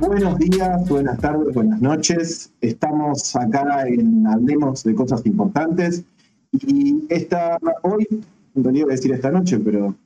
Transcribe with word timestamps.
Buenos 0.00 0.38
días, 0.38 0.88
buenas 0.88 1.18
tardes, 1.18 1.52
buenas 1.52 1.80
noches. 1.80 2.52
Estamos 2.60 3.34
acá 3.34 3.84
en 3.88 4.26
Hablemos 4.28 4.84
de 4.84 4.94
Cosas 4.94 5.26
Importantes 5.26 6.04
y 6.52 7.04
esta 7.08 7.58
hoy, 7.82 8.06
en 8.54 8.64
realidad 8.64 8.84
voy 8.84 8.92
a 8.92 8.96
decir 8.96 9.12
esta 9.12 9.32
noche, 9.32 9.58
pero 9.58 9.96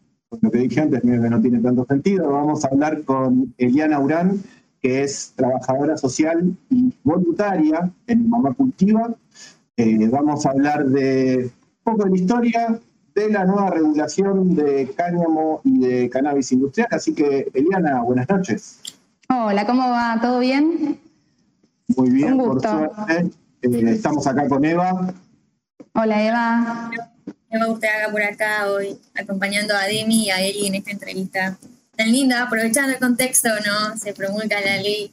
lo 0.41 0.51
que 0.51 0.59
dije 0.61 0.81
antes 0.81 1.05
no 1.05 1.41
tiene 1.43 1.59
tanto 1.59 1.85
sentido, 1.85 2.31
vamos 2.31 2.65
a 2.65 2.69
hablar 2.69 3.03
con 3.03 3.55
Eliana 3.59 4.01
Urán, 4.01 4.43
que 4.81 5.03
es 5.03 5.35
trabajadora 5.37 5.99
social 5.99 6.57
y 6.71 6.95
voluntaria 7.05 7.91
en 8.07 8.31
Mamá 8.31 8.55
Cultiva. 8.55 9.15
Eh, 9.77 10.09
vamos 10.09 10.47
a 10.47 10.51
hablar 10.51 10.87
de 10.87 11.51
un 11.85 11.93
poco 11.93 12.05
de 12.05 12.11
la 12.11 12.17
historia 12.17 12.81
de 13.15 13.31
la 13.31 13.45
nueva 13.45 13.71
regulación 13.71 14.55
de 14.55 14.91
cáñamo 14.97 15.61
y 15.65 15.81
de 15.81 16.09
cannabis 16.11 16.51
industrial. 16.53 16.89
Así 16.91 17.15
que, 17.15 17.51
Eliana, 17.53 18.03
buenas 18.03 18.29
noches. 18.29 18.82
Hola, 19.45 19.67
¿cómo 19.67 19.91
va? 19.91 20.21
¿Todo 20.23 20.39
bien? 20.39 21.01
Muy 21.97 22.11
bien, 22.11 22.39
por 22.39 22.63
suerte. 22.63 23.31
Eh, 23.63 23.83
estamos 23.87 24.25
acá 24.29 24.47
con 24.47 24.65
Eva. 24.65 25.13
Hola, 25.95 26.23
Eva. 26.23 26.91
Eva 27.51 27.69
Urteaga 27.69 28.13
por 28.13 28.23
acá 28.23 28.71
hoy, 28.71 28.97
acompañando 29.17 29.75
a 29.75 29.87
Demi 29.87 30.27
y 30.27 30.31
a 30.31 30.41
Eli 30.41 30.69
en 30.69 30.77
esta 30.77 30.93
entrevista 30.93 31.59
tan 31.97 32.13
linda, 32.13 32.45
aprovechando 32.45 32.93
el 32.93 33.01
contexto, 33.01 33.49
¿no? 33.67 33.99
Se 33.99 34.15
promulga 34.15 34.61
la 34.61 34.77
ley 34.77 35.13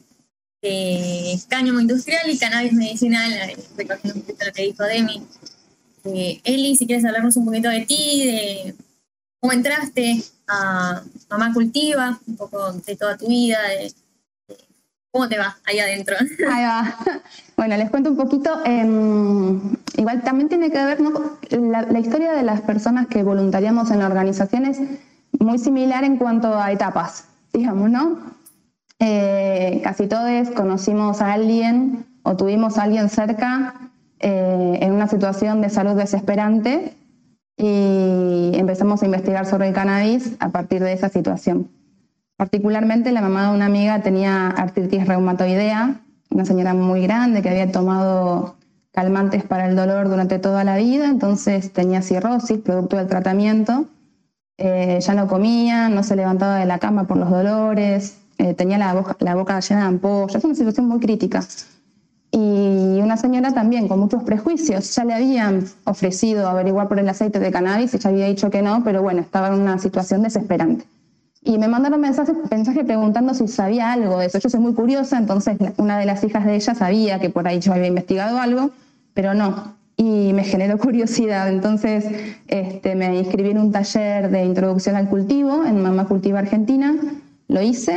de 0.62 1.36
cáñamo 1.48 1.80
industrial 1.80 2.30
y 2.30 2.38
cannabis 2.38 2.72
medicinal, 2.72 3.32
eh, 3.32 3.56
recogiendo 3.76 4.14
un 4.14 4.20
poquito 4.22 4.46
lo 4.46 4.52
que 4.52 4.62
dijo 4.62 4.84
Demi. 4.84 5.26
Eh, 6.04 6.40
Eli, 6.44 6.76
si 6.76 6.86
quieres 6.86 7.04
hablarnos 7.04 7.36
un 7.36 7.46
poquito 7.46 7.68
de 7.68 7.80
ti, 7.80 8.26
de 8.26 8.74
cómo 9.40 9.52
entraste 9.52 10.22
a 10.46 11.02
Mamá 11.28 11.52
Cultiva, 11.52 12.20
un 12.28 12.36
poco 12.36 12.72
de 12.74 12.94
toda 12.94 13.16
tu 13.16 13.26
vida, 13.26 13.58
de, 13.70 13.92
cómo 15.10 15.28
te 15.28 15.38
va 15.38 15.56
ahí 15.64 15.78
adentro. 15.78 16.16
Ahí 16.50 16.64
va. 16.64 16.96
Bueno, 17.56 17.76
les 17.76 17.90
cuento 17.90 18.10
un 18.10 18.16
poquito. 18.16 18.64
Em, 18.64 19.60
igual 19.96 20.22
también 20.22 20.48
tiene 20.48 20.70
que 20.70 20.84
ver 20.84 20.98
la, 21.00 21.82
la, 21.82 21.98
historia 21.98 22.32
de 22.32 22.42
las 22.42 22.60
personas 22.60 23.06
que 23.08 23.22
voluntariamos 23.22 23.90
en 23.90 23.98
la 23.98 24.06
organización 24.06 24.66
es 24.66 24.80
muy 25.38 25.58
similar 25.58 26.04
en 26.04 26.16
cuanto 26.16 26.58
a 26.58 26.72
etapas, 26.72 27.24
digamos, 27.52 27.90
¿no? 27.90 28.18
Eh, 28.98 29.80
casi 29.82 30.06
todos 30.06 30.50
conocimos 30.50 31.22
a 31.22 31.32
alguien 31.32 32.04
o 32.22 32.36
tuvimos 32.36 32.76
a 32.76 32.82
alguien 32.82 33.08
cerca 33.08 33.74
eh, 34.20 34.78
en 34.82 34.92
una 34.92 35.08
situación 35.08 35.62
de 35.62 35.70
salud 35.70 35.94
desesperante 35.94 36.94
y 37.56 38.52
empezamos 38.54 39.02
a 39.02 39.06
investigar 39.06 39.46
sobre 39.46 39.68
el 39.68 39.74
cannabis 39.74 40.36
a 40.38 40.50
partir 40.50 40.82
de 40.82 40.92
esa 40.92 41.08
situación. 41.08 41.70
Particularmente 42.40 43.12
la 43.12 43.20
mamá 43.20 43.50
de 43.50 43.54
una 43.54 43.66
amiga 43.66 44.00
tenía 44.00 44.48
artritis 44.48 45.06
reumatoidea, 45.06 46.00
una 46.30 46.46
señora 46.46 46.72
muy 46.72 47.02
grande 47.02 47.42
que 47.42 47.50
había 47.50 47.70
tomado 47.70 48.56
calmantes 48.92 49.42
para 49.44 49.68
el 49.68 49.76
dolor 49.76 50.08
durante 50.08 50.38
toda 50.38 50.64
la 50.64 50.78
vida, 50.78 51.04
entonces 51.04 51.70
tenía 51.70 52.00
cirrosis 52.00 52.56
producto 52.60 52.96
del 52.96 53.08
tratamiento, 53.08 53.84
eh, 54.56 55.00
ya 55.02 55.12
no 55.12 55.28
comía, 55.28 55.90
no 55.90 56.02
se 56.02 56.16
levantaba 56.16 56.56
de 56.56 56.64
la 56.64 56.78
cama 56.78 57.06
por 57.06 57.18
los 57.18 57.28
dolores, 57.28 58.16
eh, 58.38 58.54
tenía 58.54 58.78
la 58.78 58.94
boca, 58.94 59.18
la 59.20 59.34
boca 59.34 59.60
llena 59.60 59.82
de 59.82 59.88
ampollas, 59.88 60.36
es 60.36 60.44
una 60.44 60.54
situación 60.54 60.88
muy 60.88 60.98
crítica 60.98 61.44
y 62.30 63.00
una 63.02 63.18
señora 63.18 63.52
también 63.52 63.86
con 63.86 64.00
muchos 64.00 64.22
prejuicios. 64.22 64.94
Ya 64.94 65.04
le 65.04 65.12
habían 65.12 65.66
ofrecido 65.84 66.48
averiguar 66.48 66.88
por 66.88 66.98
el 67.00 67.08
aceite 67.10 67.38
de 67.38 67.50
cannabis, 67.50 67.92
ella 67.92 68.08
había 68.08 68.26
dicho 68.28 68.48
que 68.48 68.62
no, 68.62 68.82
pero 68.82 69.02
bueno, 69.02 69.20
estaba 69.20 69.48
en 69.48 69.60
una 69.60 69.78
situación 69.78 70.22
desesperante. 70.22 70.86
Y 71.42 71.58
me 71.58 71.68
mandaron 71.68 72.00
mensajes 72.00 72.36
mensaje 72.50 72.84
preguntando 72.84 73.32
si 73.32 73.48
sabía 73.48 73.92
algo 73.92 74.18
de 74.18 74.26
eso. 74.26 74.38
Yo 74.38 74.50
soy 74.50 74.60
muy 74.60 74.74
curiosa, 74.74 75.16
entonces 75.18 75.56
una 75.78 75.98
de 75.98 76.04
las 76.04 76.22
hijas 76.22 76.44
de 76.44 76.54
ella 76.56 76.74
sabía 76.74 77.18
que 77.18 77.30
por 77.30 77.48
ahí 77.48 77.60
yo 77.60 77.72
había 77.72 77.86
investigado 77.86 78.38
algo, 78.38 78.70
pero 79.14 79.32
no. 79.32 79.74
Y 79.96 80.32
me 80.32 80.44
generó 80.44 80.78
curiosidad. 80.78 81.48
Entonces 81.48 82.04
este, 82.48 82.94
me 82.94 83.18
inscribí 83.18 83.50
en 83.50 83.58
un 83.58 83.72
taller 83.72 84.30
de 84.30 84.44
introducción 84.44 84.96
al 84.96 85.08
cultivo 85.08 85.64
en 85.64 85.82
Mamá 85.82 86.06
Cultiva 86.06 86.38
Argentina. 86.40 86.94
Lo 87.48 87.62
hice 87.62 87.96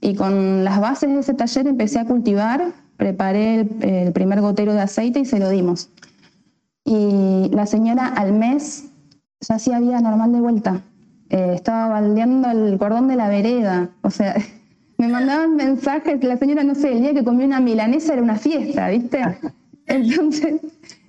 y 0.00 0.14
con 0.14 0.64
las 0.64 0.80
bases 0.80 1.10
de 1.10 1.20
ese 1.20 1.34
taller 1.34 1.68
empecé 1.68 2.00
a 2.00 2.04
cultivar 2.06 2.72
preparé 3.00 3.66
el, 3.80 4.12
primer 4.12 4.42
gotero 4.42 4.74
de 4.74 4.82
aceite 4.82 5.20
y 5.20 5.24
se 5.24 5.40
lo 5.40 5.48
dimos. 5.48 5.88
Y 6.84 7.48
la 7.52 7.66
señora 7.66 8.06
al 8.06 8.32
mes 8.34 8.90
ya 9.40 9.54
hacía 9.54 9.80
vida 9.80 10.00
normal 10.00 10.32
de 10.32 10.40
vuelta. 10.40 10.82
Eh, 11.30 11.52
estaba 11.54 11.88
baldeando 11.88 12.50
el 12.50 12.78
cordón 12.78 13.08
de 13.08 13.16
la 13.16 13.28
vereda. 13.28 13.90
O 14.02 14.10
sea, 14.10 14.36
me 14.98 15.08
mandaban 15.08 15.56
mensajes, 15.56 16.22
la 16.22 16.36
señora, 16.36 16.64
no 16.64 16.74
sé, 16.74 16.92
el 16.92 17.00
día 17.00 17.14
que 17.14 17.24
comió 17.24 17.46
una 17.46 17.60
milanesa 17.60 18.12
era 18.12 18.22
una 18.22 18.36
fiesta, 18.36 18.88
¿viste? 18.88 19.20
Entonces, 19.86 20.60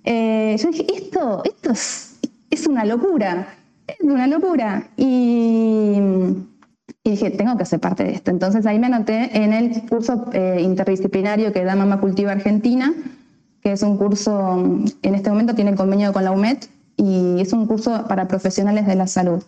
eh, 0.04 0.56
yo 0.60 0.70
dije, 0.72 0.88
esto, 0.96 1.44
esto 1.44 1.72
es, 1.72 2.20
es 2.50 2.68
una 2.68 2.86
locura, 2.86 3.48
es 3.88 3.98
una 4.02 4.28
locura. 4.28 4.88
Y 4.98 6.00
y 7.04 7.12
dije, 7.12 7.32
tengo 7.32 7.58
que 7.58 7.66
ser 7.66 7.80
parte 7.80 8.04
de 8.04 8.12
esto. 8.12 8.32
Entonces 8.32 8.66
ahí 8.66 8.78
me 8.78 8.88
anoté 8.88 9.44
en 9.44 9.54
el 9.54 9.82
curso 9.88 10.30
eh, 10.34 10.60
interdisciplinario 10.62 11.52
que 11.52 11.64
da 11.64 11.76
Mama 11.76 12.00
Cultiva 12.00 12.32
Argentina, 12.32 12.94
que 13.62 13.72
es 13.72 13.82
un 13.82 13.98
curso, 13.98 14.58
en 15.02 15.16
este 15.16 15.30
momento 15.30 15.56
tiene 15.56 15.76
convenio 15.76 16.14
con 16.14 16.24
la 16.24 16.32
UMED 16.32 16.58
y 16.98 17.42
es 17.42 17.54
un 17.54 17.66
curso 17.66 18.06
para 18.08 18.28
profesionales 18.28 18.86
de 18.86 18.96
la 18.96 19.08
salud. 19.08 19.44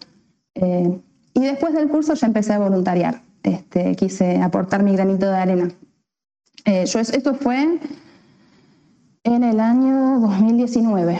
Eh, 0.55 0.99
y 1.33 1.39
después 1.39 1.73
del 1.73 1.89
curso 1.89 2.13
ya 2.13 2.27
empecé 2.27 2.53
a 2.53 2.59
voluntariar, 2.59 3.21
este, 3.43 3.95
quise 3.95 4.41
aportar 4.41 4.83
mi 4.83 4.93
granito 4.93 5.25
de 5.25 5.37
arena. 5.37 5.71
Eh, 6.65 6.83
esto 6.83 7.35
fue 7.35 7.79
en 9.23 9.43
el 9.43 9.59
año 9.59 10.19
2019. 10.19 11.19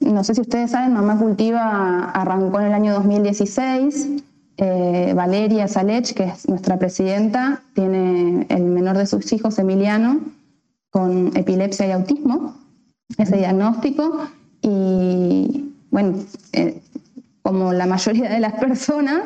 no 0.00 0.24
sé 0.24 0.34
si 0.34 0.40
ustedes 0.40 0.72
saben, 0.72 0.92
Mamá 0.92 1.18
Cultiva 1.18 2.10
arrancó 2.10 2.60
en 2.60 2.66
el 2.66 2.72
año 2.74 2.94
2016 2.94 4.24
eh, 4.60 5.12
Valeria 5.14 5.68
Salech, 5.68 6.14
que 6.14 6.24
es 6.24 6.48
nuestra 6.48 6.80
presidenta, 6.80 7.62
tiene 7.74 8.44
el 8.48 8.64
menor 8.64 8.98
de 8.98 9.06
sus 9.06 9.32
hijos, 9.32 9.56
Emiliano, 9.60 10.20
con 10.90 11.30
epilepsia 11.36 11.86
y 11.86 11.92
autismo, 11.92 12.56
ese 13.18 13.36
diagnóstico, 13.36 14.26
y 14.60 15.72
bueno, 15.92 16.16
eh, 16.54 16.82
como 17.48 17.72
la 17.72 17.86
mayoría 17.86 18.28
de 18.28 18.40
las 18.40 18.52
personas, 18.52 19.22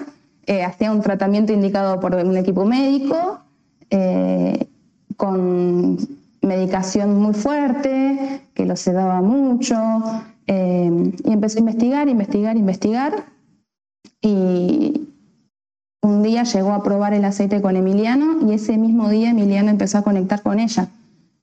eh, 0.47 0.63
hacía 0.63 0.93
un 0.93 1.01
tratamiento 1.01 1.53
indicado 1.53 1.99
por 1.99 2.15
un 2.15 2.37
equipo 2.37 2.65
médico, 2.65 3.41
con 5.17 5.99
medicación 6.41 7.21
muy 7.21 7.35
fuerte, 7.35 8.43
que 8.55 8.65
lo 8.65 8.77
sedaba 8.77 9.21
mucho, 9.23 9.77
y 10.47 11.33
empezó 11.33 11.59
a 11.59 11.61
investigar, 11.61 12.09
investigar, 12.09 12.57
investigar, 12.57 13.25
y 14.21 15.09
un 16.01 16.23
día 16.23 16.45
llegó 16.45 16.75
a 16.75 16.85
probar 16.85 17.15
el 17.15 17.25
aceite 17.25 17.61
con 17.61 17.77
Emiliano 17.77 18.49
y 18.49 18.55
ese 18.55 18.79
mismo 18.79 19.09
día 19.09 19.31
Emiliano 19.31 19.71
empezó 19.71 19.99
a 19.99 20.03
conectar 20.03 20.43
con 20.43 20.61
ella. 20.61 20.89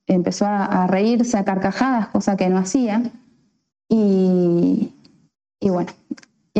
Empezó 0.06 0.46
a, 0.46 0.86
reírse 0.86 1.36
a 1.36 1.44
carcajadas, 1.44 2.08
cosa 2.08 2.36
que 2.38 2.48
no 2.48 2.56
hacía. 2.58 3.02
Y, 3.88 4.90
bueno, 5.60 5.90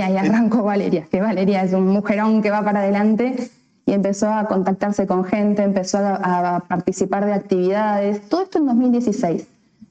y 0.08 0.16
arrancó 0.16 0.62
Valeria, 0.62 1.06
que 1.10 1.20
Valeria 1.20 1.64
es 1.64 1.72
un 1.72 1.88
mujerón 1.88 2.40
que 2.40 2.50
va 2.50 2.62
para 2.62 2.80
adelante 2.80 3.50
y 3.86 3.92
empezó 3.92 4.32
a 4.32 4.46
contactarse 4.46 5.06
con 5.06 5.24
gente, 5.24 5.62
empezó 5.62 5.98
a, 5.98 6.64
participar 6.68 7.26
de 7.26 7.32
actividades. 7.32 8.28
Todo 8.28 8.42
esto 8.42 8.58
en 8.58 8.66
2016. 8.66 9.46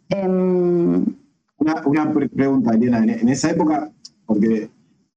Em, 0.10 1.06
una, 1.58 1.86
una, 1.86 2.14
pregunta, 2.14 2.74
Elena. 2.74 3.04
En 3.04 3.28
esa 3.28 3.52
época, 3.52 3.92
porque 4.26 4.70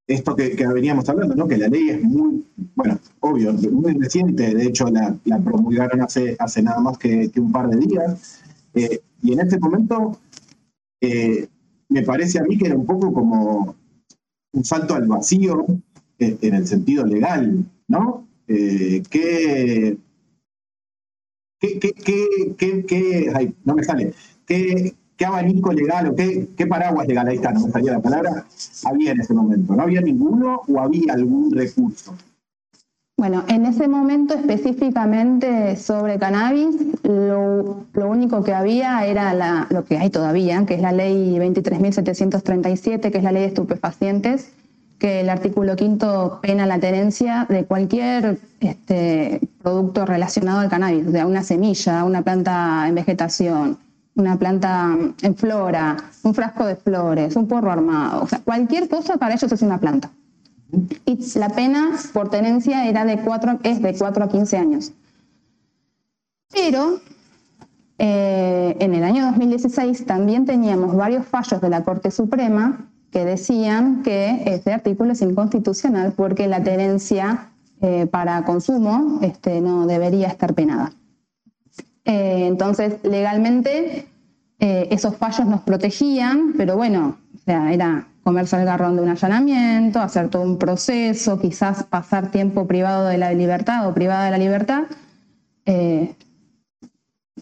esto 0.07 0.35
que, 0.35 0.57
veníamos 0.75 1.09
hablando, 1.09 1.35
¿no? 1.35 1.47
que 1.47 1.57
la 1.57 1.69
ley 1.69 1.91
es 1.91 2.03
muy, 2.03 2.45
bueno, 2.75 2.99
obvio, 3.21 3.53
muy 3.53 3.93
reciente, 3.95 4.55
de 4.55 4.65
hecho 4.65 4.87
la, 4.89 5.17
promulgaron 5.45 6.01
hace, 6.03 6.37
hace 6.39 6.63
nada 6.63 6.81
más 6.81 6.99
que, 6.99 7.31
un 7.37 7.53
par 7.53 7.69
de 7.69 7.77
días, 7.79 8.43
eh, 8.75 9.01
y 9.23 9.33
en 9.33 9.41
este 9.41 9.59
momento 9.59 10.19
eh, 11.01 11.47
me 11.89 12.03
parece 12.03 12.41
a 12.41 12.43
mí 12.43 12.59
que 12.59 12.67
era 12.67 12.77
un 12.77 12.87
poco 12.87 13.13
como 13.13 13.75
un 14.53 14.65
salto 14.65 14.95
al 14.95 15.07
vacío 15.07 15.67
eh, 16.19 16.37
en 16.41 16.55
el 16.55 16.67
sentido 16.67 17.05
legal, 17.07 17.65
¿no? 17.89 18.29
¿qué, 18.47 19.03
qué, 21.61 22.55
qué, 22.59 22.85
qué, 22.87 23.33
ay, 23.35 23.55
no 23.65 23.75
me 23.75 23.85
sale, 23.85 24.13
¿qué, 24.47 24.95
¿Qué 25.17 25.27
abanico 25.27 25.73
legal 25.73 26.09
o 26.09 26.17
qué, 26.17 26.49
qué 26.57 26.67
paraguas 26.67 27.07
legal, 27.07 27.29
ahí 27.29 27.37
está, 27.37 27.53
no 27.53 27.67
me 27.67 27.71
salía 27.71 27.93
la 27.93 28.03
palabra, 28.03 28.45
había 28.85 29.13
en 29.13 29.21
ese 29.21 29.33
momento? 29.35 29.77
¿No 29.77 29.83
había 29.85 30.01
ninguno 30.01 30.63
o 30.67 30.81
había 30.81 31.13
algún 31.13 31.53
recurso? 31.53 32.17
Bueno, 33.23 33.45
en 33.47 33.67
ese 33.67 33.87
momento 33.87 34.35
específicamente 34.35 35.77
sobre 35.77 36.19
cannabis, 36.19 36.75
lo, 37.05 37.87
único 37.95 38.43
que 38.43 38.53
había 38.53 39.07
era 39.07 39.33
la, 39.33 39.69
lo 39.71 39.85
que 39.85 39.97
hay 39.97 40.11
todavía, 40.11 40.67
que 40.67 40.75
es 40.75 40.81
la 40.81 40.91
ley 40.91 41.39
23.737, 41.39 43.13
que 43.13 43.19
es 43.19 43.23
la 43.23 43.31
ley 43.31 43.43
de 43.43 43.47
estupefacientes, 43.47 44.51
que 44.99 45.21
el 45.21 45.31
artículo 45.31 45.77
quinto 45.77 46.41
pena 46.43 46.67
la 46.67 46.81
tenencia 46.81 47.47
de 47.49 47.65
cualquier 47.65 48.41
este, 48.59 49.41
producto 49.63 50.05
relacionado 50.05 50.59
al 50.59 50.69
cannabis, 50.69 51.13
de 51.13 51.25
una 51.25 51.45
semilla, 51.45 52.03
una 52.03 52.23
planta 52.23 52.89
en 52.89 52.97
vegetación, 52.97 53.79
una 54.17 54.37
planta 54.37 54.97
en 55.23 55.37
flora, 55.37 55.97
un 56.25 56.35
frasco 56.35 56.67
de 56.67 56.75
flores, 56.75 57.37
un 57.37 57.47
porro 57.47 57.71
armado, 57.71 58.25
o 58.25 58.27
sea, 58.27 58.41
cualquier 58.41 58.89
cosa 58.89 59.17
para 59.17 59.35
ellos 59.35 59.53
es 59.53 59.63
una 59.63 59.79
planta. 59.79 60.11
La 61.35 61.51
pena 61.51 61.91
por 62.15 62.31
tenencia 62.31 62.89
era 62.89 63.05
de 63.05 63.19
cuatro, 63.19 63.59
es 63.63 63.83
de 63.83 63.95
4 63.95 64.25
a 64.25 64.29
15 64.29 64.57
años. 64.57 64.93
Pero 66.51 67.01
eh, 67.99 68.77
en 68.81 68.95
el 68.95 69.05
año 69.05 69.27
2016 69.27 70.07
también 70.07 70.47
teníamos 70.47 70.97
varios 70.97 71.27
fallos 71.27 71.61
de 71.61 71.69
la 71.69 71.85
Corte 71.85 72.11
Suprema 72.11 72.89
que 73.11 73.25
decían 73.25 74.03
que 74.03 74.43
este 74.47 74.73
artículo 74.73 75.13
es 75.13 75.21
inconstitucional 75.21 76.15
porque 76.17 76.49
la 76.49 76.63
tenencia 76.63 77.51
eh, 77.83 78.07
para 78.07 78.43
consumo 78.45 79.19
este, 79.21 79.61
no 79.61 79.87
debería 79.87 80.29
estar 80.29 80.55
penada. 80.55 80.93
Eh, 82.05 82.47
entonces, 82.47 82.97
legalmente, 83.03 84.09
esos 84.59 85.17
fallos 85.17 85.45
nos 85.49 85.63
protegían, 85.63 86.55
pero 86.57 86.77
bueno, 86.77 87.19
o 87.35 87.39
sea, 87.39 87.73
era 87.73 88.07
comerse 88.23 88.57
el 88.57 88.65
garrón 88.65 88.97
de 88.97 89.03
un 89.03 89.09
allanamiento, 89.09 90.01
hacer 90.01 90.29
todo 90.29 90.43
un 90.43 90.59
proceso, 90.59 91.41
quizás 91.41 91.85
pasar 91.85 92.31
tiempo 92.31 92.67
privado 92.67 93.07
de 93.07 93.19
la 93.19 93.33
libertad 93.33 93.89
o 93.89 93.95
privada 93.95 94.27
de 94.27 94.31
la 94.31 94.39
libertad, 94.39 94.85
eh, 95.67 96.15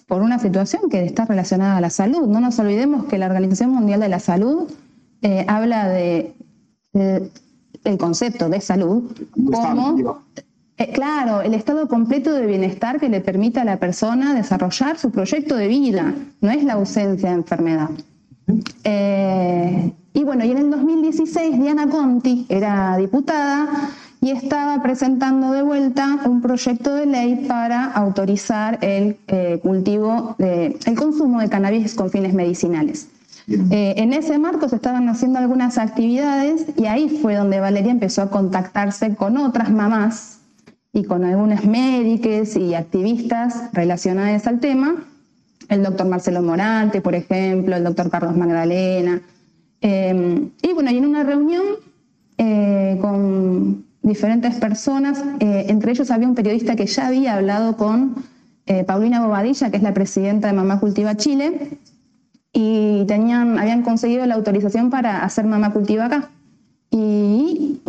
por 0.07 0.23
una 0.23 0.39
situación 0.39 0.89
que 0.91 1.05
está 1.05 1.25
relacionada 1.27 1.77
a 1.77 1.81
la 1.81 1.91
salud. 1.91 2.27
No 2.27 2.41
nos 2.41 2.59
olvidemos 2.59 3.05
que 3.05 3.19
la 3.19 3.27
Organización 3.27 3.71
Mundial 3.71 4.01
de 4.01 4.09
la 4.09 4.21
Salud 4.21 4.71
eh, 5.23 5.45
habla 5.49 5.89
de, 5.89 6.35
el 6.93 7.99
concepto 7.99 8.49
de 8.49 8.61
salud 8.61 9.13
como 9.53 10.23
eh, 10.79 10.93
claro, 10.93 11.43
el 11.43 11.53
estado 11.53 11.89
completo 11.89 12.33
de 12.33 12.47
bienestar 12.47 12.99
que 12.99 13.11
le 13.11 13.21
permita 13.21 13.61
a 13.61 13.65
la 13.67 13.77
persona 13.77 14.33
desarrollar 14.33 14.97
su 14.97 15.11
proyecto 15.11 15.55
de 15.55 15.69
vida, 15.69 16.15
no 16.41 16.51
es 16.51 16.65
la 16.65 16.73
ausencia 16.73 17.29
de 17.29 17.35
enfermedad. 17.35 17.91
Y 20.13 20.25
bueno, 20.25 20.45
y 20.45 20.51
en 20.51 20.59
el 20.59 20.71
2016 20.71 21.61
Diana 21.61 21.89
Conti 21.89 22.47
era 22.49 22.97
diputada 22.97 23.91
y 24.21 24.31
estaba 24.31 24.83
presentando 24.83 25.53
de 25.53 25.63
vuelta 25.63 26.19
un 26.27 26.43
proyecto 26.43 26.95
de 26.95 27.07
ley 27.07 27.47
para 27.49 27.85
autorizar 27.85 28.79
el 28.83 29.17
eh, 29.29 29.61
cultivo, 29.63 30.35
de, 30.39 30.79
el 30.85 30.95
consumo 30.97 31.41
de 31.41 31.49
cannabis 31.49 31.95
con 31.95 32.11
fines 32.11 32.35
medicinales. 32.35 33.09
Eh, 33.49 33.95
en 33.97 34.13
ese 34.13 34.39
marco 34.39 34.69
se 34.69 34.77
estaban 34.77 35.09
haciendo 35.09 35.39
algunas 35.39 35.79
actividades 35.79 36.67
y 36.77 36.87
ahí 36.87 37.09
fue 37.09 37.35
donde 37.35 37.59
Valeria 37.59 37.91
empezó 37.91 38.23
a 38.23 38.31
contactarse 38.31 39.15
con 39.17 39.39
otras 39.39 39.71
mamás 39.71 40.41
y 40.93 41.05
con 41.05 41.25
algunas 41.25 41.65
médicas 41.65 42.57
y 42.57 42.75
activistas 42.75 43.73
relacionadas 43.73 44.47
al 44.47 44.61
tema, 44.61 44.95
el 45.69 45.83
doctor 45.83 46.09
Marcelo 46.09 46.43
Morante, 46.43 47.01
por 47.01 47.15
ejemplo, 47.15 47.77
el 47.77 47.85
doctor 47.85 48.11
Carlos 48.11 48.37
Magdalena, 48.37 49.21
Em, 49.81 50.51
y 50.63 50.73
bueno, 50.73 50.91
y 50.91 50.99
en 50.99 51.07
una 51.07 51.23
reunión 51.25 51.63
eh, 52.39 52.99
con 53.01 53.85
diferentes 54.03 54.55
personas, 54.57 55.23
eh, 55.41 55.67
entre 55.69 55.93
ellos 55.93 56.11
había 56.11 56.29
un 56.29 56.35
periodista 56.35 56.77
que 56.77 56.87
ya 56.87 57.07
había 57.07 57.35
hablado 57.35 57.77
con 57.77 58.15
eh, 58.67 58.85
Paulina 58.85 59.25
Bobadilla, 59.25 59.71
que 59.71 59.77
es 59.77 59.83
la 59.83 59.95
presidenta 59.95 60.49
de 60.49 60.55
Mamá 60.55 60.81
Cultiva 60.81 61.17
Chile, 61.17 61.79
y 62.53 63.05
tenían, 63.07 63.59
habían 63.59 63.83
conseguido 63.83 64.27
la 64.27 64.35
autorización 64.35 64.91
para 64.91 65.25
hacer 65.25 65.47
Mamá 65.47 65.73
Cultiva 65.73 66.07
acá. 66.07 66.31
Y 66.91 67.81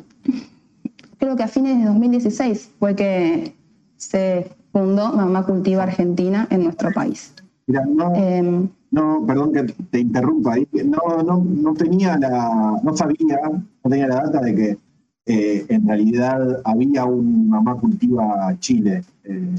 creo 1.17 1.35
que 1.35 1.43
a 1.43 1.47
fines 1.47 1.79
de 1.79 1.85
2016 1.85 2.71
fue 2.79 2.95
que 2.95 3.53
se 3.97 4.51
fundó 4.71 5.13
Mamá 5.13 5.45
Cultiva 5.45 5.83
Argentina 5.83 6.47
en 6.49 6.63
nuestro 6.63 6.91
país. 6.91 7.33
Em, 7.67 7.95
no, 7.95 8.69
perdón 8.91 9.53
que 9.53 9.63
te 9.63 9.99
interrumpa 9.99 10.55
no, 10.83 11.23
no, 11.23 11.43
no 11.43 11.73
tenía 11.73 12.17
la, 12.17 12.79
no 12.83 12.95
sabía, 12.95 13.39
no 13.83 13.89
tenía 13.89 14.07
la 14.07 14.15
data 14.15 14.41
de 14.41 14.55
que 14.55 14.77
eh, 15.25 15.65
en 15.69 15.87
realidad 15.87 16.61
había 16.65 17.05
un 17.05 17.47
mamá 17.49 17.75
cultiva 17.75 18.53
Chile. 18.59 19.03
Eh. 19.23 19.55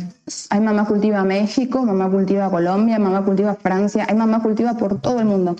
Hay 0.50 0.60
mamá 0.60 0.86
cultiva 0.86 1.24
México, 1.24 1.82
mamá 1.84 2.10
cultiva 2.10 2.50
Colombia, 2.50 2.98
mamá 2.98 3.24
cultiva 3.24 3.54
Francia, 3.54 4.04
hay 4.08 4.16
mamá 4.16 4.42
cultiva 4.42 4.76
por 4.76 5.00
todo 5.00 5.20
el 5.20 5.26
mundo. 5.26 5.56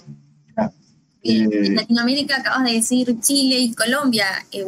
Y 1.24 1.42
en 1.42 1.52
eh, 1.52 1.70
Latinoamérica 1.70 2.38
acabas 2.38 2.64
de 2.64 2.72
decir 2.72 3.20
Chile 3.20 3.60
y 3.60 3.74
Colombia, 3.74 4.26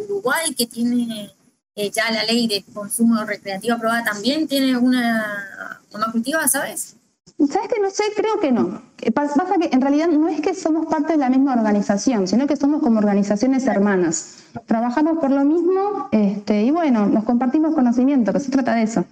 Uruguay 0.08 0.54
que 0.56 0.66
tiene 0.66 1.30
ya 1.92 2.12
la 2.12 2.22
ley 2.22 2.46
de 2.46 2.64
consumo 2.72 3.24
recreativo 3.24 3.74
aprobada 3.74 4.04
también 4.04 4.46
tiene 4.46 4.78
una 4.78 5.80
mamá 5.92 6.12
cultiva, 6.12 6.46
¿sabes? 6.46 6.96
¿Sabes 7.48 7.68
que 7.68 7.80
no 7.80 7.90
sé? 7.90 8.04
Creo 8.16 8.40
que 8.40 8.52
no. 8.52 8.80
Pasa 9.12 9.44
que 9.60 9.68
en 9.72 9.80
realidad 9.80 10.08
no 10.08 10.28
es 10.28 10.40
que 10.40 10.54
somos 10.54 10.86
parte 10.86 11.14
de 11.14 11.18
la 11.18 11.28
misma 11.28 11.54
organización, 11.54 12.26
sino 12.26 12.46
que 12.46 12.56
somos 12.56 12.82
como 12.82 12.98
organizaciones 12.98 13.66
hermanas. 13.66 14.44
Trabajamos 14.66 15.18
por 15.18 15.30
lo 15.30 15.44
mismo 15.44 16.08
este, 16.12 16.62
y 16.62 16.70
bueno, 16.70 17.06
nos 17.06 17.24
compartimos 17.24 17.74
conocimiento, 17.74 18.32
que 18.32 18.40
se 18.40 18.50
trata 18.50 18.74
de 18.74 18.82
eso. 18.82 19.04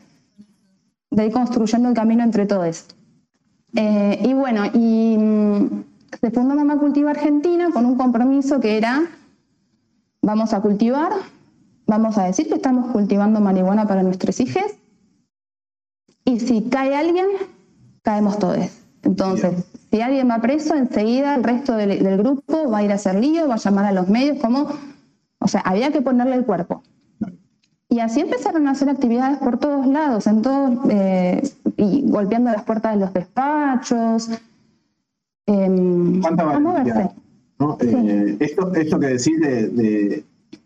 De 1.11 1.27
ir 1.27 1.33
construyendo 1.33 1.89
el 1.89 1.95
camino 1.95 2.23
entre 2.23 2.47
todos. 2.47 2.87
Eh, 3.75 4.23
y 4.23 4.35
bueno, 4.35 4.65
y 4.73 5.17
mm, 5.19 5.85
se 6.21 6.31
fundó 6.31 6.55
Mamá 6.55 6.79
Cultiva 6.79 7.11
Argentina 7.11 7.71
con 7.73 7.87
un 7.87 7.97
compromiso 7.97 8.61
que 8.61 8.77
era, 8.77 9.03
vamos 10.23 10.53
a 10.53 10.61
cultivar, 10.61 11.13
vamos 11.87 12.19
a 12.19 12.25
decir 12.25 12.49
que 12.49 12.55
estamos 12.55 12.93
cultivando 12.93 13.41
marihuana 13.41 13.87
para 13.87 14.03
nuestros 14.03 14.41
hijos, 14.41 14.65
y 16.25 16.39
si 16.41 16.63
cae 16.63 16.95
alguien, 16.95 17.27
caemos 18.03 18.39
todos. 18.39 18.83
Entonces, 19.03 19.65
si 19.91 20.01
alguien 20.01 20.29
va 20.31 20.41
preso, 20.41 20.75
enseguida 20.75 21.35
el 21.35 21.43
resto 21.43 21.75
del, 21.75 22.17
grupo 22.19 22.71
va 22.71 22.79
a 22.79 22.85
ir 22.85 22.93
a 22.93 22.97
hacer 22.97 23.17
lío, 23.17 23.49
va 23.49 23.55
a 23.55 23.59
llamar 23.59 23.87
a 23.87 23.93
los 23.93 24.09
medios, 24.09 24.39
como, 24.39 24.69
o 25.39 25.49
sea, 25.49 25.61
había 25.61 25.91
que 25.91 26.03
ponerle 26.03 26.37
el 26.37 26.45
cuerpo. 26.45 26.83
Y 27.89 28.01
así 28.01 28.21
empezaron 28.21 28.67
a 28.69 28.71
hacer 28.71 28.89
actividades 28.89 29.39
por 29.39 29.59
todos 29.59 29.87
lados, 29.87 30.27
en 30.27 30.41
todos, 30.41 30.79
eh, 30.89 31.43
y 31.77 32.03
golpeando 32.07 32.51
las 32.51 32.63
puertas 32.63 32.95
de 32.95 33.01
los 33.01 33.13
despachos. 33.13 34.31
Eh, 35.47 36.21
¿Cuánta 36.23 36.59
eh, 37.81 38.37
esto, 38.41 38.75
esto 38.75 38.99
que 38.99 39.07
decís 39.07 39.41
de, 39.41 40.25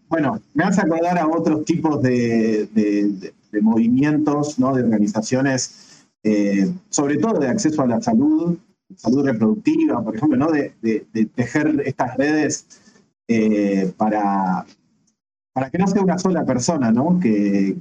bueno, 0.09 0.41
me 0.55 0.65
hace 0.65 0.83
acordar 0.83 1.19
a 1.19 1.27
otros 1.27 1.65
tipos 1.65 2.01
de, 2.01 2.69
de 2.73 3.61
movimientos, 3.61 4.59
¿no? 4.59 4.75
de 4.75 4.85
organizaciones 4.85 5.96
eh, 6.29 6.75
sobre 6.89 7.19
todo 7.19 7.39
de 7.39 7.47
acceso 7.47 7.83
a 7.83 7.87
la 7.87 8.03
salud, 8.03 8.59
salud 8.97 9.25
reproductiva, 9.25 10.03
por 10.03 10.17
ejemplo, 10.17 10.37
¿no? 10.37 10.51
de, 10.51 10.75
tejer 11.37 11.85
estas 11.87 12.17
redes 12.17 12.67
eh, 13.29 13.93
para, 13.97 14.67
para 15.53 15.71
que 15.71 15.79
no 15.79 15.87
sea 15.87 16.03
una 16.03 16.19
sola 16.19 16.45
persona, 16.45 16.91
¿no? 16.91 17.21
que, 17.21 17.79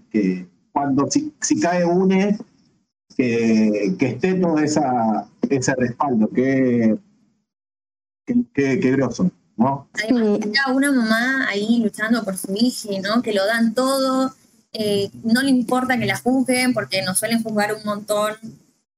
cuando 0.72 1.10
si, 1.10 1.34
cae 1.60 1.86
une, 1.86 2.38
que, 3.18 3.96
esté 4.00 4.36
todo 4.36 4.60
esa, 4.60 5.28
ese 5.50 5.74
respaldo, 5.74 6.30
que, 6.30 7.00
que, 8.54 8.76
grosso. 8.76 9.32
¿no? 9.58 9.88
Hay 9.94 10.12
una 10.72 10.92
mamá 10.92 11.48
ahí 11.50 11.80
luchando 11.82 12.24
por 12.24 12.38
su 12.38 12.54
hija, 12.54 12.90
¿no? 13.02 13.24
Que 13.24 13.34
lo 13.34 13.44
dan 13.48 13.74
todo, 13.74 14.36
eh, 14.78 15.10
no 15.24 15.42
le 15.42 15.50
importa 15.50 15.98
que 15.98 16.06
la 16.06 16.18
juzguen 16.18 16.74
porque 16.74 17.02
nos 17.02 17.18
suelen 17.18 17.42
juzgar 17.42 17.74
un 17.74 17.84
montón. 17.86 18.34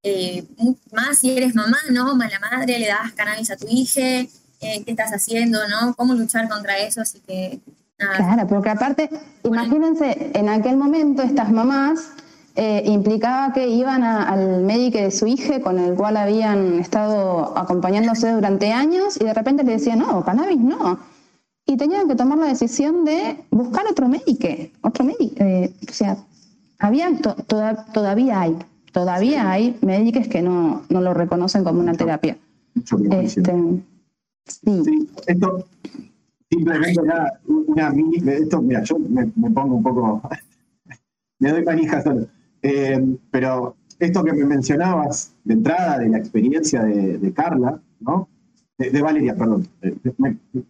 Eh, 0.02 0.44
más 0.92 1.20
si 1.20 1.38
eres 1.38 1.54
mamá, 1.54 1.78
¿no? 1.92 2.16
Mala 2.16 2.40
madre, 2.40 2.80
le 2.80 2.88
das 2.88 3.12
cannabis 3.14 3.52
a 3.52 3.58
tu 3.58 3.68
hija, 3.70 4.02
eh, 4.02 4.28
¿qué 4.60 4.92
estás 4.92 5.12
haciendo, 5.12 5.60
no? 5.68 5.94
¿Cómo 5.96 6.14
luchar 6.14 6.50
contra 6.50 6.78
eso? 6.80 7.02
Así 7.02 7.20
que, 7.20 7.60
Claro, 7.98 8.48
porque 8.48 8.70
aparte, 8.70 9.10
imagínense, 9.44 10.32
en 10.36 10.50
aquel 10.50 10.78
momento 10.78 11.24
estas 11.24 11.52
mamás 11.52 12.12
implicaba 12.86 13.54
que 13.54 13.68
iban 13.68 14.04
al 14.04 14.62
médico 14.64 15.00
de 15.00 15.12
su 15.12 15.28
hija 15.28 15.62
con 15.62 15.80
el 15.80 15.96
cual 15.96 16.18
habían 16.18 16.80
estado 16.80 17.58
acompañándose 17.58 18.32
durante 18.32 18.72
años 18.72 19.18
y 19.20 19.26
de 19.26 19.34
repente 19.34 19.64
le 19.64 19.74
decían, 19.74 20.00
no, 20.00 20.24
cannabis 20.24 20.60
no 20.60 21.00
y 21.68 21.76
tenían 21.76 22.08
que 22.08 22.16
tomar 22.16 22.38
la 22.38 22.48
decisión 22.48 23.04
de 23.04 23.44
buscar 23.52 23.86
otro 23.92 24.08
médico, 24.08 24.48
otro 24.82 25.04
médico. 25.04 25.36
Eh, 25.40 25.74
o 25.88 25.94
sea, 25.94 26.18
había, 26.80 27.10
todavía 27.94 28.42
hay, 28.42 28.58
todavía 28.94 29.52
hay 29.52 29.78
médicos 29.82 30.30
que 30.30 30.42
no, 30.42 30.84
no 30.90 31.02
lo 31.02 31.14
reconocen 31.14 31.66
como 31.66 31.82
una 31.82 31.94
terapia. 31.94 32.38
Este, 33.12 33.54
sí. 34.46 35.10
Esto 35.26 35.66
simplemente 36.50 37.02
era 37.04 37.40
una 37.46 37.90
mini, 37.90 38.18
esto, 38.30 38.62
mira, 38.62 38.84
yo 38.84 38.98
me, 38.98 39.28
pongo 39.28 39.76
un 39.76 39.84
poco, 39.84 40.22
me 41.40 41.52
doy 41.52 41.66
manija 41.66 42.02
solo. 42.02 42.28
Eh, 42.62 43.18
pero 43.30 43.76
esto 44.00 44.24
que 44.24 44.32
me 44.32 44.46
mencionabas 44.46 45.34
de 45.44 45.56
entrada 45.56 46.00
de 46.00 46.10
la 46.10 46.18
experiencia 46.18 46.82
de, 46.84 47.18
de 47.18 47.34
Carla, 47.34 47.82
¿no? 48.00 48.30
De, 48.78 49.02
Valeria, 49.02 49.36
perdón. 49.36 49.68
Eh, 49.82 49.96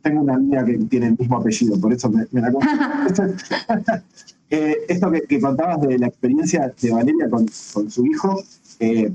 tengo 0.01 0.21
una 0.21 0.35
amiga 0.35 0.63
que 0.65 0.77
tiene 0.77 1.07
el 1.07 1.17
mismo 1.17 1.37
apellido, 1.37 1.79
por 1.79 1.91
eso 1.93 2.09
me, 2.09 2.25
la 2.31 2.51
eh, 4.49 4.77
Esto 4.87 5.11
que, 5.11 5.41
contabas 5.41 5.81
de 5.81 5.99
la 5.99 6.07
experiencia 6.07 6.73
de 6.81 6.91
Valeria 6.91 7.29
con, 7.29 7.47
su 7.49 8.05
hijo, 8.05 8.41
eh, 8.79 9.11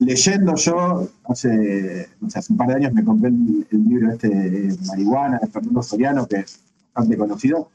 leyendo 0.00 0.56
yo, 0.56 1.08
hace, 1.28 2.08
hace 2.34 2.52
un 2.52 2.58
par 2.58 2.68
de 2.68 2.74
años 2.74 2.92
me 2.92 3.04
compré 3.04 3.28
el, 3.28 3.66
libro 3.70 4.12
este 4.12 4.28
de 4.28 4.76
Marihuana 4.86 5.38
de 5.38 5.46
Fernando 5.46 5.82
Soriano, 5.82 6.26
que 6.26 6.38
es 6.38 6.60
bastante 6.92 7.16
conocido. 7.16 7.68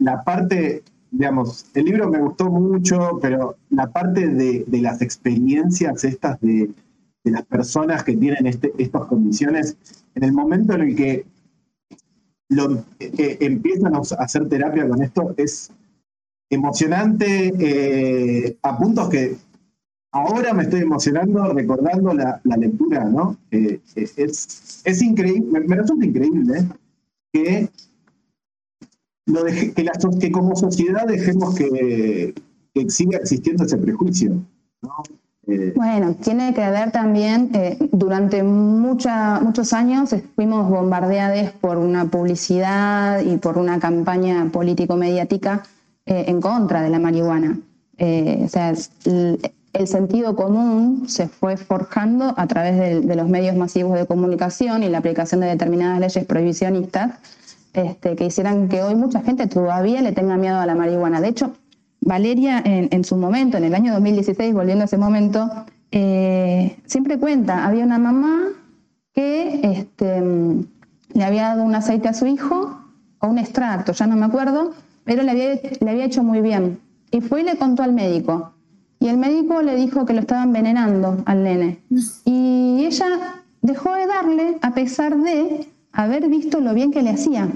la 0.00 0.24
parte, 0.24 0.82
digamos, 1.12 1.66
el 1.74 1.84
libro 1.84 2.10
me 2.10 2.18
gustó 2.18 2.50
mucho, 2.50 3.20
pero 3.22 3.56
la 3.70 3.86
parte 3.86 4.26
de 4.26 4.80
las 4.80 5.00
experiencias 5.02 6.02
estas 6.02 6.40
de 6.40 6.70
de 7.26 7.32
las 7.32 7.44
personas 7.44 8.04
que 8.04 8.16
tienen 8.16 8.46
este, 8.46 8.72
estas 8.78 9.06
condiciones, 9.06 9.76
en 10.14 10.22
el 10.22 10.32
momento 10.32 10.74
en 10.74 10.82
el 10.82 10.94
que 10.94 11.26
eh, 13.00 13.38
empiezan 13.40 13.96
a 13.96 13.98
hacer 13.98 14.48
terapia 14.48 14.88
con 14.88 15.02
esto, 15.02 15.34
es 15.36 15.72
emocionante 16.48 17.52
eh, 17.58 18.56
a 18.62 18.78
puntos 18.78 19.08
que 19.08 19.36
ahora 20.12 20.54
me 20.54 20.62
estoy 20.62 20.82
emocionando 20.82 21.52
recordando 21.52 22.14
la, 22.14 22.40
lectura, 22.56 23.04
¿no? 23.06 23.36
Eh, 23.50 23.80
es, 23.96 24.82
es, 24.84 25.02
increíble, 25.02 25.60
me, 25.66 25.74
resulta 25.74 26.06
increíble 26.06 26.68
que, 27.32 27.68
lo 29.26 29.44
que, 29.46 29.82
la, 29.82 29.92
que 30.20 30.30
como 30.30 30.54
sociedad 30.54 31.08
dejemos 31.08 31.56
que, 31.56 32.34
que 32.72 32.88
siga 32.88 33.18
existiendo 33.18 33.64
ese 33.64 33.78
prejuicio, 33.78 34.40
¿no? 34.82 35.25
Eh, 35.48 35.72
bueno, 35.76 36.14
tiene 36.16 36.52
que 36.54 36.68
ver 36.70 36.90
también, 36.90 37.50
eh, 37.54 37.76
durante 37.92 38.42
muchos 38.42 39.72
años 39.72 40.14
fuimos 40.34 40.68
bombardeados 40.68 41.52
por 41.60 41.76
una 41.78 42.06
publicidad 42.06 43.20
y 43.20 43.36
por 43.36 43.56
una 43.56 43.78
campaña 43.78 44.48
político-mediática 44.52 45.62
eh, 46.04 46.24
en 46.26 46.40
contra 46.40 46.82
de 46.82 46.90
la 46.90 46.98
marihuana. 46.98 47.60
o 47.98 48.48
sea, 48.48 48.74
el, 49.04 49.86
sentido 49.86 50.34
común 50.34 51.06
se 51.06 51.28
fue 51.28 51.56
forjando 51.58 52.34
a 52.36 52.46
través 52.46 53.06
de, 53.06 53.14
los 53.14 53.28
medios 53.28 53.54
masivos 53.56 53.98
de 53.98 54.06
comunicación 54.06 54.82
y 54.82 54.88
la 54.88 54.98
aplicación 54.98 55.40
de 55.42 55.48
determinadas 55.48 56.00
leyes 56.00 56.24
prohibicionistas 56.24 57.18
este, 57.74 58.16
que 58.16 58.24
hicieran 58.24 58.68
que 58.68 58.82
hoy 58.82 58.94
mucha 58.94 59.20
gente 59.20 59.46
todavía 59.46 60.00
le 60.00 60.12
tenga 60.12 60.38
miedo 60.38 60.58
a 60.58 60.66
la 60.66 60.74
marihuana. 60.74 61.20
De 61.20 61.28
hecho, 61.28 61.52
Valeria 62.06 62.62
en, 62.64 63.04
su 63.04 63.16
momento, 63.16 63.58
en 63.58 63.64
el 63.64 63.74
año 63.74 63.92
2016, 63.92 64.54
volviendo 64.54 64.82
a 64.82 64.84
ese 64.86 64.96
momento, 64.96 65.50
eh, 65.90 66.78
siempre 66.86 67.18
cuenta, 67.18 67.66
había 67.66 67.84
una 67.84 67.98
mamá 67.98 68.44
que 69.12 69.60
este, 69.62 70.22
le 71.12 71.24
había 71.24 71.48
dado 71.48 71.64
un 71.64 71.74
aceite 71.74 72.08
a 72.08 72.14
su 72.14 72.26
hijo, 72.26 72.80
o 73.18 73.26
un 73.26 73.38
extracto, 73.38 73.92
ya 73.92 74.06
no 74.06 74.14
me 74.14 74.24
acuerdo, 74.24 74.72
pero 75.04 75.24
le 75.24 75.32
había, 75.32 75.54
le 75.54 75.90
había 75.90 76.04
hecho 76.04 76.22
muy 76.22 76.40
bien. 76.40 76.78
Y 77.10 77.20
fue 77.20 77.40
y 77.40 77.44
le 77.44 77.56
contó 77.56 77.82
al 77.82 77.92
médico. 77.92 78.52
Y 79.00 79.08
el 79.08 79.16
médico 79.16 79.60
le 79.62 79.74
dijo 79.74 80.06
que 80.06 80.12
lo 80.12 80.20
estaba 80.20 80.44
envenenando 80.44 81.22
al 81.26 81.42
nene. 81.42 81.80
Y 82.24 82.84
ella 82.84 83.42
dejó 83.62 83.94
de 83.94 84.06
darle 84.06 84.58
a 84.62 84.74
pesar 84.74 85.16
de 85.18 85.66
haber 85.90 86.28
visto 86.28 86.60
lo 86.60 86.72
bien 86.72 86.92
que 86.92 87.02
le 87.02 87.10
hacía. 87.10 87.48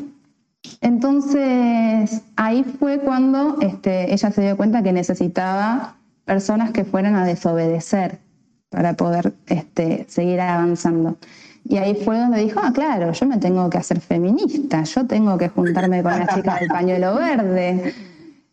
Entonces, 0.81 2.23
ahí 2.37 2.64
fue 2.64 3.00
cuando 3.00 3.59
este, 3.61 4.12
ella 4.12 4.31
se 4.31 4.43
dio 4.43 4.57
cuenta 4.57 4.83
que 4.83 4.93
necesitaba 4.93 5.97
personas 6.25 6.71
que 6.71 6.85
fueran 6.85 7.17
a 7.17 7.25
desobedecer 7.25 8.19
para 8.69 8.95
poder 8.95 9.35
este, 9.47 10.07
seguir 10.09 10.40
avanzando. 10.40 11.17
Y 11.64 11.76
ahí 11.76 11.95
fue 11.95 12.19
donde 12.19 12.40
dijo, 12.40 12.61
ah, 12.62 12.73
claro, 12.73 13.12
yo 13.12 13.26
me 13.26 13.38
tengo 13.38 13.69
que 13.69 13.79
hacer 13.79 14.00
feminista, 14.00 14.83
yo 14.85 15.07
tengo 15.07 15.37
que 15.37 15.49
juntarme 15.49 16.02
con 16.02 16.19
las 16.19 16.35
chicas 16.35 16.61
del 16.61 16.69
pañuelo 16.69 17.14
verde. 17.17 17.95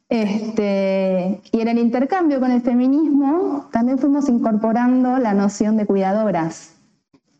Este, 0.10 1.42
y 1.52 1.62
en 1.62 1.68
el 1.68 1.78
intercambio 1.78 2.40
con 2.40 2.52
el 2.52 2.62
feminismo 2.62 3.68
también 3.72 4.00
fuimos 4.00 4.30
incorporando 4.30 5.18
la 5.18 5.34
noción 5.34 5.78
de 5.78 5.86
cuidadoras. 5.86 6.74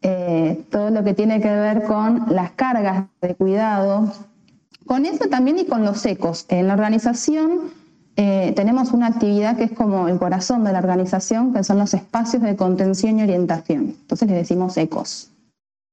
Eh, 0.02 0.66
todo 0.70 0.90
lo 0.92 1.04
que 1.04 1.14
tiene 1.14 1.42
que 1.42 1.50
ver 1.50 1.84
con 1.84 2.26
las 2.30 2.52
cargas 2.52 3.06
de 3.22 3.36
cuidado 3.36 4.14
con 4.88 5.06
eso 5.06 5.28
también 5.30 5.60
y 5.60 5.66
con 5.66 5.86
los 5.86 6.06
ecos. 6.06 6.46
En 6.50 6.68
la 6.68 6.74
organización 6.74 7.72
eh, 8.16 8.54
tenemos 8.56 8.94
una 8.94 9.08
actividad 9.08 9.58
que 9.58 9.66
es 9.66 9.72
como 9.72 10.08
el 10.08 10.18
corazón 10.18 10.64
de 10.64 10.74
la 10.74 10.80
organización, 10.80 11.54
que 11.54 11.64
son 11.64 11.78
los 11.78 11.94
espacios 11.94 12.42
de 12.42 12.56
contención 12.56 13.20
y 13.20 13.24
orientación. 13.24 13.96
Entonces 14.02 14.28
le 14.28 14.36
decimos 14.36 14.76
ecos, 14.78 15.30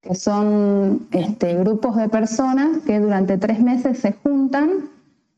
que 0.01 0.15
son 0.15 1.07
este, 1.11 1.55
grupos 1.57 1.97
de 1.97 2.09
personas 2.09 2.79
que 2.87 2.99
durante 2.99 3.37
tres 3.37 3.61
meses 3.61 3.99
se 3.99 4.13
juntan 4.13 4.89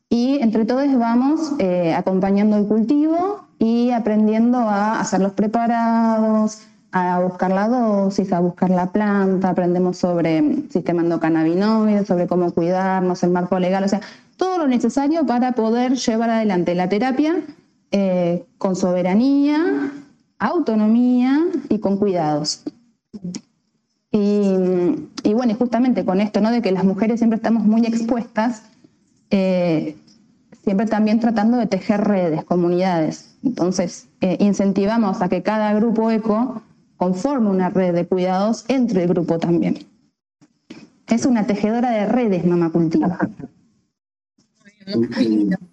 y 0.09 0.39
entre 0.39 0.63
todos 0.63 0.87
vamos 0.97 1.53
eh, 1.59 1.93
acompañando 1.93 2.55
el 2.55 2.67
cultivo 2.67 3.41
y 3.59 3.91
aprendiendo 3.91 4.59
a 4.59 5.01
hacer 5.01 5.19
los 5.19 5.33
preparados, 5.33 6.59
a 6.91 7.19
buscar 7.19 7.51
la 7.51 7.67
dosis, 7.67 8.31
a 8.31 8.39
buscar 8.39 8.69
la 8.69 8.91
planta, 8.91 9.49
aprendemos 9.49 9.97
sobre 9.97 10.63
sistema 10.69 11.01
endocannabinoide, 11.01 12.05
sobre 12.05 12.27
cómo 12.27 12.51
cuidarnos, 12.51 13.23
el 13.23 13.31
marco 13.31 13.59
legal, 13.59 13.83
o 13.83 13.87
sea, 13.87 14.01
todo 14.37 14.59
lo 14.59 14.67
necesario 14.67 15.25
para 15.25 15.53
poder 15.53 15.95
llevar 15.95 16.29
adelante 16.29 16.75
la 16.75 16.89
terapia 16.89 17.41
eh, 17.91 18.45
con 18.57 18.75
soberanía, 18.75 19.91
autonomía 20.39 21.45
y 21.69 21.79
con 21.79 21.97
cuidados. 21.97 22.63
Y, 24.11 25.33
bueno, 25.33 25.51
y 25.51 25.55
justamente 25.55 26.05
con 26.05 26.21
esto, 26.21 26.41
¿no? 26.41 26.49
De 26.51 26.61
que 26.61 26.71
las 26.71 26.83
mujeres 26.83 27.19
siempre 27.19 27.37
estamos 27.37 27.63
muy 27.63 27.85
expuestas, 27.85 28.63
eh, 29.29 29.95
siempre 30.63 30.87
también 30.87 31.19
tratando 31.19 31.57
de 31.57 31.67
tejer 31.67 32.01
redes, 32.01 32.43
comunidades. 32.43 33.35
Entonces, 33.43 34.07
eh, 34.21 34.37
incentivamos 34.39 35.21
a 35.21 35.29
que 35.29 35.43
cada 35.43 35.73
grupo 35.73 36.09
eco 36.09 36.61
conforme 36.97 37.49
una 37.49 37.69
red 37.69 37.93
de 37.93 38.07
cuidados 38.07 38.65
entre 38.67 39.03
el 39.03 39.09
grupo 39.09 39.39
también. 39.39 39.87
Es 41.07 41.25
una 41.25 41.47
tejedora 41.47 41.91
de 41.91 42.05
redes, 42.05 42.45
Mamá 42.45 42.71
Cultiva. 42.71 43.17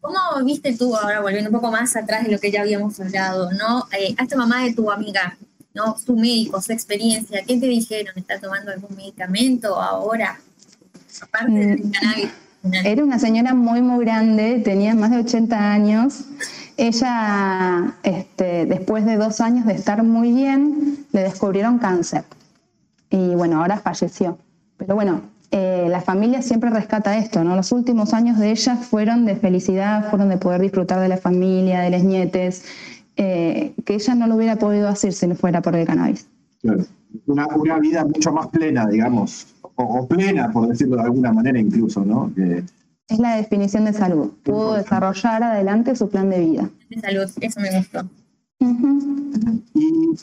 ¿Cómo 0.00 0.18
viste 0.44 0.74
tú, 0.76 0.96
ahora 0.96 1.20
volviendo 1.20 1.50
un 1.50 1.56
poco 1.56 1.70
más 1.70 1.94
atrás 1.94 2.24
de 2.24 2.32
lo 2.32 2.38
que 2.38 2.50
ya 2.50 2.62
habíamos 2.62 2.98
hablado, 3.00 3.52
¿no? 3.52 3.86
Eh, 3.98 4.14
a 4.16 4.22
esta 4.22 4.36
mamá 4.36 4.64
de 4.64 4.72
tu 4.72 4.90
amiga, 4.90 5.36
¿no? 5.74 5.98
Su 5.98 6.16
médico, 6.16 6.60
su 6.62 6.72
experiencia, 6.72 7.44
¿qué 7.46 7.58
te 7.58 7.66
dijeron? 7.66 8.14
¿Está 8.16 8.40
tomando 8.40 8.72
algún 8.72 8.96
medicamento 8.96 9.76
ahora? 9.80 10.40
Aparte 11.20 11.52
del 11.52 11.84
mm, 11.84 11.90
cannabis. 11.90 12.30
Era 12.84 13.04
una 13.04 13.18
señora 13.18 13.54
muy, 13.54 13.82
muy 13.82 14.04
grande, 14.04 14.60
tenía 14.64 14.94
más 14.94 15.10
de 15.10 15.18
80 15.18 15.72
años. 15.72 16.24
Ella, 16.82 17.94
este, 18.02 18.64
después 18.64 19.04
de 19.04 19.18
dos 19.18 19.42
años 19.42 19.66
de 19.66 19.74
estar 19.74 20.02
muy 20.02 20.32
bien, 20.32 21.04
le 21.12 21.20
descubrieron 21.24 21.78
cáncer. 21.78 22.24
Y 23.10 23.34
bueno, 23.34 23.60
ahora 23.60 23.76
falleció. 23.76 24.38
Pero 24.78 24.94
bueno, 24.94 25.20
eh, 25.50 25.88
la 25.90 26.00
familia 26.00 26.40
siempre 26.40 26.70
rescata 26.70 27.18
esto, 27.18 27.44
¿no? 27.44 27.54
Los 27.54 27.70
últimos 27.72 28.14
años 28.14 28.38
de 28.38 28.50
ella 28.50 28.76
fueron 28.76 29.26
de 29.26 29.36
felicidad, 29.36 30.08
fueron 30.08 30.30
de 30.30 30.38
poder 30.38 30.62
disfrutar 30.62 31.00
de 31.00 31.08
la 31.08 31.18
familia, 31.18 31.80
de 31.80 31.90
las 31.90 32.02
nietes, 32.02 32.64
eh, 33.16 33.74
que 33.84 33.96
ella 33.96 34.14
no 34.14 34.26
lo 34.26 34.36
hubiera 34.36 34.56
podido 34.56 34.88
hacer 34.88 35.12
si 35.12 35.26
no 35.26 35.34
fuera 35.34 35.60
por 35.60 35.76
el 35.76 35.86
cannabis. 35.86 36.28
Claro. 36.62 36.84
Una, 37.26 37.46
una 37.56 37.78
vida 37.78 38.06
mucho 38.06 38.32
más 38.32 38.46
plena, 38.46 38.86
digamos, 38.86 39.48
o, 39.74 40.08
plena, 40.08 40.50
por 40.50 40.66
decirlo 40.66 40.96
de 40.96 41.02
alguna 41.02 41.30
manera 41.30 41.58
incluso, 41.58 42.06
¿no? 42.06 42.32
Es 43.10 43.18
la 43.18 43.34
definición 43.34 43.84
de 43.86 43.92
salud. 43.92 44.30
Pudo 44.44 44.74
desarrollar 44.74 45.42
adelante 45.42 45.96
su 45.96 46.08
plan 46.08 46.30
de 46.30 46.38
vida. 46.38 46.70
De 46.88 47.00
salud, 47.00 47.28
eso 47.40 47.60
me 47.60 47.76
gustó. 47.76 48.08
Y 49.74 50.14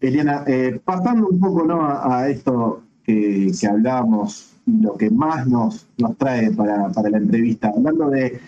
Eliana, 0.00 0.42
eh, 0.48 0.80
pasando 0.84 1.28
un 1.28 1.38
poco 1.38 1.64
¿no? 1.64 1.86
a, 1.86 2.28
esto 2.28 2.82
que, 3.04 3.52
hablábamos, 3.70 4.56
lo 4.66 4.96
que 4.96 5.08
más 5.10 5.46
nos, 5.46 5.86
nos 5.98 6.18
trae 6.18 6.50
para, 6.50 6.88
la 6.88 7.18
entrevista, 7.18 7.72
hablando 7.76 8.10
de, 8.10 8.40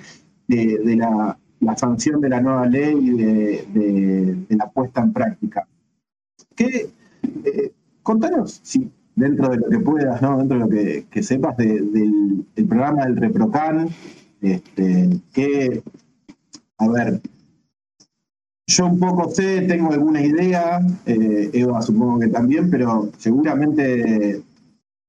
la, 0.48 1.38
sanción 1.76 2.20
de 2.20 2.28
la 2.28 2.40
nueva 2.40 2.66
ley 2.66 2.98
y 3.00 3.10
de, 3.12 4.46
la 4.48 4.68
puesta 4.70 5.02
en 5.02 5.12
práctica. 5.12 5.68
¿Qué, 6.56 6.90
eh, 7.44 7.72
contanos, 8.02 8.58
si 8.64 8.90
dentro 9.16 9.49
de 9.49 9.59
lo 9.59 9.68
que 9.68 9.78
puedas, 9.78 10.21
¿no? 10.23 10.38
dentro 10.38 10.59
de 10.59 10.64
lo 10.64 11.09
que, 11.11 11.23
sepas 11.23 11.56
del, 11.56 12.44
programa 12.68 13.04
del 13.04 13.16
ReproCan, 13.16 13.88
este, 14.40 15.21
que, 15.33 15.83
a 16.78 16.88
ver, 16.88 17.21
yo 18.66 18.87
un 18.87 18.99
poco 18.99 19.30
sé, 19.30 19.62
tengo 19.62 19.92
alguna 19.92 20.23
idea, 20.23 20.80
eh, 21.06 21.50
Eva 21.52 21.83
supongo 21.83 22.21
que 22.21 22.28
también, 22.28 22.71
pero 22.71 23.11
seguramente 23.18 24.42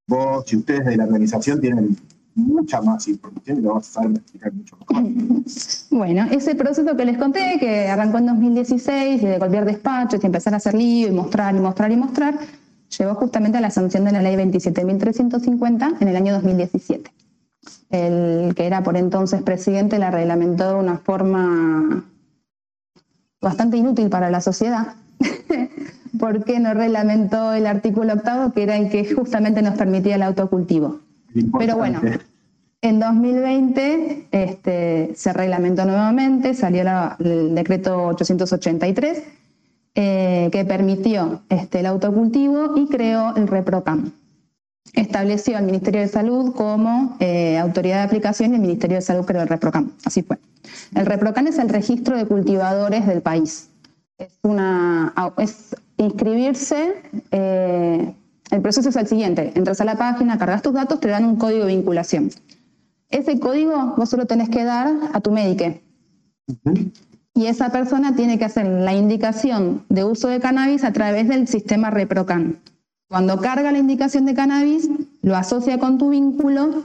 vos 0.08 0.52
y 0.52 0.58
ustedes 0.58 0.86
de 0.86 0.98
la 0.98 1.06
organización 1.06 1.62
tienen 1.62 1.98
mucha 2.36 2.82
más 2.82 3.08
información 3.08 3.60
y 3.60 3.62
lo 3.62 3.76
vas 3.76 3.90
a 3.90 4.02
saber 4.02 4.18
explicar 4.18 4.54
mucho 4.54 4.78
mejor. 4.78 5.06
Bueno, 5.90 6.28
ese 6.30 6.56
proceso 6.56 6.98
que 6.98 7.06
les 7.06 7.18
conté, 7.18 7.58
que 7.58 7.88
arrancó 7.88 8.18
en 8.18 8.26
2016, 8.26 9.22
de 9.22 9.38
cualquier 9.38 9.64
despacho, 9.64 10.18
y 10.22 10.26
empezar 10.26 10.54
a 10.54 10.58
hacer 10.58 10.74
lío 10.74 11.08
y 11.08 11.12
mostrar 11.12 11.56
y 11.56 11.60
mostrar 11.60 11.92
y 11.92 11.96
mostrar, 11.96 12.38
llevó 12.98 13.16
justamente 13.16 13.58
a 13.58 13.62
la 13.62 13.72
sanción 13.72 14.06
de 14.06 14.12
la 14.12 14.22
ley 14.22 14.36
27.350 14.36 15.98
en 16.00 16.08
el 16.08 16.16
año 16.16 16.34
2017. 16.34 17.12
El 17.90 18.54
que 18.56 18.66
era 18.66 18.84
por 18.84 18.98
entonces 18.98 19.42
presidente 19.42 20.00
la 20.00 20.12
reglamentó 20.12 20.70
de 20.70 20.76
una 20.76 20.98
forma 20.98 22.06
bastante 23.42 23.78
inútil 23.78 24.10
para 24.10 24.30
la 24.30 24.42
sociedad, 24.42 24.96
porque 26.20 26.60
no 26.60 26.74
reglamentó 26.74 27.54
el 27.54 27.68
artículo 27.68 28.14
octavo, 28.14 28.54
que 28.54 28.64
era 28.64 28.78
el 28.78 28.90
que 28.90 29.14
justamente 29.14 29.62
nos 29.62 29.78
permitía 29.78 30.16
el 30.16 30.24
autocultivo. 30.24 31.00
Pero 31.60 31.78
bueno, 31.78 32.02
en 32.82 33.00
2020 33.00 34.28
este, 34.32 35.12
se 35.16 35.34
reglamentó 35.34 35.86
nuevamente, 35.86 36.54
salió 36.54 36.84
el 37.20 37.56
decreto 37.56 38.08
883, 38.08 39.24
eh, 39.96 40.50
que 40.52 40.66
permitió 40.66 41.42
este, 41.50 41.80
el 41.80 41.86
autocultivo 41.86 42.78
y 42.78 42.88
creó 42.88 43.34
el 43.36 43.48
ReproCam. 43.48 44.12
Estableció 44.94 45.58
al 45.58 45.64
Ministerio 45.64 46.02
de 46.02 46.08
Salud 46.08 46.54
como 46.54 47.16
eh, 47.20 47.58
autoridad 47.58 47.98
de 47.98 48.04
aplicación 48.04 48.52
y 48.52 48.56
el 48.56 48.62
Ministerio 48.62 48.98
de 48.98 49.02
Salud 49.02 49.26
creó 49.26 49.42
el 49.42 49.48
ReproCam. 49.48 49.92
Así 50.04 50.22
fue. 50.22 50.38
El 50.94 51.06
ReproCam 51.06 51.48
es 51.48 51.58
el 51.60 51.70
registro 51.70 52.18
de 52.18 52.26
cultivadores 52.26 53.08
del 53.08 53.22
país. 53.22 53.70
Es, 54.18 55.76
inscribirse. 55.98 56.94
Eh, 57.32 58.14
el 58.52 58.62
proceso 58.62 58.90
es 58.90 58.96
el 58.96 59.08
siguiente: 59.08 59.54
entras 59.56 59.82
a 59.82 59.86
la 59.86 59.98
página, 59.98 60.38
cargas 60.38 60.62
tus 60.62 60.74
datos, 60.74 61.00
te 61.00 61.08
dan 61.08 61.26
un 61.26 61.38
código 61.38 61.66
de 61.66 61.76
vinculación. 61.76 62.30
Ese 63.10 63.40
código 63.40 63.94
vos 63.98 64.10
solo 64.10 64.26
tenés 64.26 64.50
que 64.50 64.64
dar 64.64 64.94
a 65.14 65.22
tu 65.22 65.32
médico. 65.32 65.80
Y 67.36 67.48
esa 67.48 67.70
persona 67.70 68.16
tiene 68.16 68.40
que 68.40 68.46
hacer 68.46 68.66
la 68.66 68.96
indicación 68.96 69.84
de 69.90 70.06
uso 70.06 70.30
de 70.30 70.40
cannabis 70.40 70.86
a 70.86 70.94
través 70.94 71.28
del 71.28 71.48
sistema 71.50 71.90
ReproCan. 71.90 72.60
Cuando 73.10 73.40
carga 73.42 73.74
la 73.74 73.78
indicación 73.78 74.26
de 74.26 74.34
cannabis, 74.34 74.90
lo 75.22 75.36
asocia 75.36 75.78
con 75.78 75.98
tu 75.98 76.10
vínculo 76.10 76.84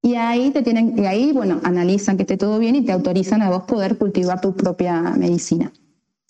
y 0.00 0.14
ahí 0.14 0.50
te 0.50 0.62
tienen, 0.62 0.98
y 0.98 1.04
ahí, 1.04 1.32
bueno, 1.32 1.60
analizan 1.62 2.16
que 2.16 2.22
esté 2.22 2.38
todo 2.38 2.58
bien 2.58 2.74
y 2.74 2.82
te 2.82 2.92
autorizan 2.92 3.42
a 3.42 3.50
vos 3.50 3.64
poder 3.64 3.98
cultivar 3.98 4.40
tu 4.40 4.54
propia 4.54 5.00
medicina. 5.16 5.70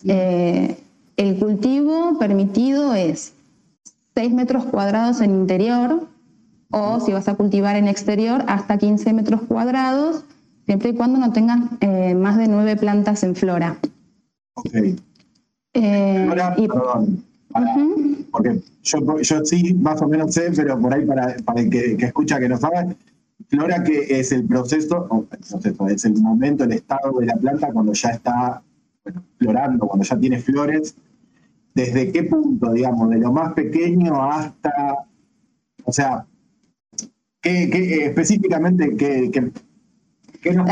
Eh, 0.05 0.77
el 1.15 1.39
cultivo 1.39 2.19
permitido 2.19 2.93
es 2.93 3.33
6 4.15 4.33
metros 4.33 4.65
cuadrados 4.65 5.21
en 5.21 5.31
interior, 5.31 6.07
o 6.69 6.99
si 6.99 7.13
vas 7.13 7.27
a 7.29 7.35
cultivar 7.35 7.77
en 7.77 7.87
exterior, 7.87 8.43
hasta 8.47 8.77
15 8.77 9.13
metros 9.13 9.41
cuadrados, 9.47 10.25
siempre 10.65 10.89
y 10.89 10.93
cuando 10.93 11.19
no 11.19 11.31
tengas 11.31 11.59
eh, 11.81 12.15
más 12.15 12.37
de 12.37 12.47
9 12.47 12.77
plantas 12.77 13.23
en 13.23 13.35
flora. 13.35 13.77
Ok. 14.55 14.73
Eh, 15.73 16.25
flora, 16.25 16.55
perdón, 16.55 17.23
porque 18.31 18.61
yo, 18.83 19.19
yo, 19.21 19.45
sí 19.45 19.73
más 19.75 20.01
o 20.01 20.07
menos 20.07 20.33
sé, 20.33 20.51
pero 20.55 20.79
por 20.79 20.93
ahí 20.93 21.05
para, 21.05 21.35
para 21.45 21.61
el 21.61 21.69
que, 21.69 21.93
escucha 21.99 22.39
que 22.39 22.49
no 22.49 22.57
sabe, 22.57 22.95
flora 23.47 23.83
que 23.83 24.19
es 24.19 24.31
el 24.31 24.45
proceso, 24.45 25.27
el 25.31 25.37
proceso, 25.37 25.87
es 25.87 26.05
el 26.05 26.19
momento, 26.21 26.63
el 26.63 26.73
estado 26.73 27.19
de 27.19 27.27
la 27.27 27.35
planta 27.35 27.71
cuando 27.71 27.93
ya 27.93 28.09
está 28.09 28.61
florando, 29.37 29.87
cuando 29.87 30.05
ya 30.05 30.17
tiene 30.17 30.39
flores, 30.39 30.95
¿desde 31.75 32.11
qué 32.11 32.23
punto, 32.23 32.71
digamos, 32.71 33.09
de 33.09 33.17
lo 33.19 33.31
más 33.31 33.53
pequeño 33.53 34.23
hasta, 34.23 35.05
o 35.83 35.91
sea, 35.91 36.25
¿Qué, 37.43 38.05
específicamente 38.05 38.95
qué, 38.95 39.29
qué, 39.29 39.51
nos 40.51 40.69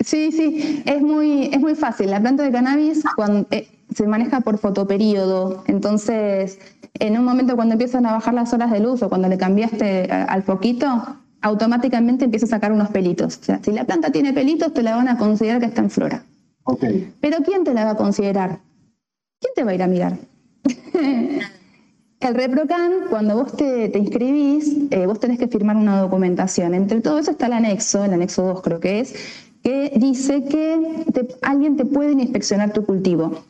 Sí, 0.00 0.30
sí, 0.30 0.82
es 0.84 1.00
muy, 1.00 1.50
es 1.52 1.60
muy 1.60 1.74
fácil. 1.74 2.10
La 2.10 2.20
planta 2.20 2.42
de 2.42 2.52
cannabis 2.52 3.02
cuando, 3.16 3.46
eh, 3.50 3.68
se 3.94 4.06
maneja 4.06 4.40
por 4.40 4.58
fotoperiodo, 4.58 5.64
entonces 5.66 6.58
en 6.94 7.18
un 7.18 7.24
momento 7.24 7.56
cuando 7.56 7.74
empiezan 7.74 8.06
a 8.06 8.12
bajar 8.12 8.34
las 8.34 8.52
horas 8.52 8.70
de 8.70 8.80
luz 8.80 9.02
o 9.02 9.08
cuando 9.08 9.28
le 9.28 9.38
cambiaste 9.38 10.04
eh, 10.04 10.10
al 10.10 10.42
foquito, 10.42 11.16
automáticamente 11.40 12.24
empieza 12.24 12.46
a 12.46 12.50
sacar 12.50 12.72
unos 12.72 12.88
pelitos. 12.88 13.38
O 13.38 13.44
sea, 13.44 13.60
si 13.62 13.72
la 13.72 13.84
planta 13.84 14.10
tiene 14.10 14.32
pelitos, 14.32 14.74
te 14.74 14.82
la 14.82 14.96
van 14.96 15.08
a 15.08 15.18
considerar 15.18 15.60
que 15.60 15.66
está 15.66 15.82
en 15.82 15.90
flora. 15.90 16.22
Okay. 16.64 17.12
Pero 17.20 17.38
¿quién 17.44 17.64
te 17.64 17.72
la 17.72 17.84
va 17.84 17.90
a 17.92 17.96
considerar? 17.96 18.58
¿Quién 19.40 19.52
te 19.54 19.64
va 19.64 19.70
a 19.70 19.74
ir 19.74 19.82
a 19.82 19.86
mirar? 19.86 20.18
El 22.20 22.34
ReproCan, 22.34 22.92
cuando 23.10 23.36
vos 23.36 23.56
te, 23.56 23.92
inscribís, 23.96 24.76
eh, 24.90 25.06
vos 25.06 25.20
tenés 25.20 25.38
que 25.38 25.48
firmar 25.48 25.76
una 25.76 26.00
documentación. 26.00 26.74
Entre 26.74 27.00
todo 27.00 27.18
eso 27.18 27.32
está 27.32 27.46
el 27.46 27.52
anexo, 27.52 28.04
el 28.04 28.14
anexo 28.14 28.42
2 28.42 28.62
creo 28.62 28.80
que 28.80 29.00
es, 29.00 29.14
que 29.62 29.92
dice 29.96 30.44
que 30.44 31.04
alguien 31.42 31.76
te 31.76 31.84
puede 31.84 32.12
inspeccionar 32.12 32.72
tu 32.72 32.86
cultivo. 32.86 33.42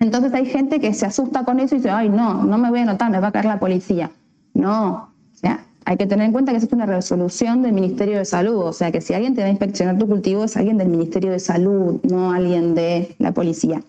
Entonces 0.00 0.32
hay 0.32 0.46
gente 0.46 0.80
que 0.80 0.92
se 0.94 1.06
asusta 1.06 1.44
con 1.44 1.60
eso 1.60 1.74
y 1.74 1.78
dice, 1.78 1.90
ay, 1.90 2.08
no, 2.08 2.42
no 2.44 2.58
me 2.58 2.70
voy 2.70 2.80
a 2.80 2.82
anotar, 2.82 3.10
me 3.10 3.20
va 3.20 3.28
a 3.28 3.32
caer 3.32 3.44
la 3.44 3.60
policía. 3.60 4.10
No, 4.54 5.10
o 5.32 5.36
sea, 5.36 5.64
hay 5.84 5.96
que 5.96 6.06
tener 6.06 6.26
en 6.26 6.32
cuenta 6.32 6.52
que 6.52 6.58
es 6.58 6.72
una 6.72 6.86
resolución 6.86 7.62
del 7.62 7.72
Ministerio 7.72 8.18
de 8.18 8.24
Salud, 8.24 8.56
o 8.56 8.72
sea, 8.72 8.90
que 8.90 9.00
si 9.00 9.14
alguien 9.14 9.34
te 9.34 9.42
va 9.42 9.46
a 9.46 9.50
inspeccionar 9.50 9.98
tu 9.98 10.08
cultivo 10.08 10.44
es 10.44 10.56
alguien 10.56 10.78
del 10.78 10.88
Ministerio 10.88 11.30
de 11.30 11.38
Salud, 11.38 12.00
no 12.02 12.32
alguien 12.32 12.74
de 12.74 13.14
la 13.18 13.32
policía. 13.32 13.82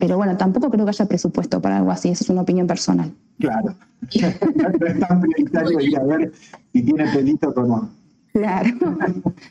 Pero 0.00 0.16
bueno, 0.16 0.36
tampoco 0.36 0.70
creo 0.70 0.86
que 0.86 0.90
haya 0.90 1.04
presupuesto 1.04 1.60
para 1.60 1.76
algo 1.76 1.92
así, 1.92 2.08
eso 2.08 2.24
es 2.24 2.30
una 2.30 2.40
opinión 2.40 2.66
personal. 2.66 3.12
Claro. 3.38 3.74
es 4.10 5.00
tan 5.00 5.20
prioritario 5.20 5.80
ir 5.80 5.98
a 5.98 6.02
ver 6.04 6.32
si 6.72 6.82
tiene 6.82 7.06
pelito 7.12 7.50
o 7.54 7.62
no. 7.62 7.90
Claro. 8.32 8.70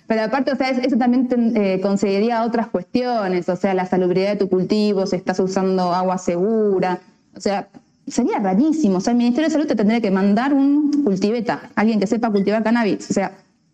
Pero 0.08 0.24
aparte, 0.24 0.52
o 0.52 0.56
sea, 0.56 0.70
eso 0.72 0.98
también 0.98 1.28
te, 1.28 1.36
eh, 1.76 2.40
otras 2.44 2.68
cuestiones, 2.68 3.48
o 3.48 3.56
sea, 3.56 3.76
la 3.76 3.86
salubridad 3.86 4.32
de 4.32 4.36
tu 4.38 4.50
cultivo, 4.50 5.06
si 5.06 5.18
estás 5.18 5.40
usando 5.40 5.94
agua 5.94 6.18
segura. 6.18 7.00
O 7.36 7.40
sea, 7.40 7.68
sería 8.08 8.40
rarísimo. 8.40 8.98
O 8.98 9.02
sea, 9.02 9.12
el 9.12 9.18
Ministerio 9.18 9.50
de 9.50 9.54
Salud 9.54 9.68
te 9.68 9.76
tendría 9.76 10.02
que 10.02 10.10
mandar 10.10 10.54
un 10.54 11.04
cultiveta, 11.04 11.70
alguien 11.76 12.00
que 12.00 12.08
sepa 12.08 12.32
cultivar 12.32 12.64
cannabis. 12.64 13.08
O 13.12 13.14
sea, 13.14 13.34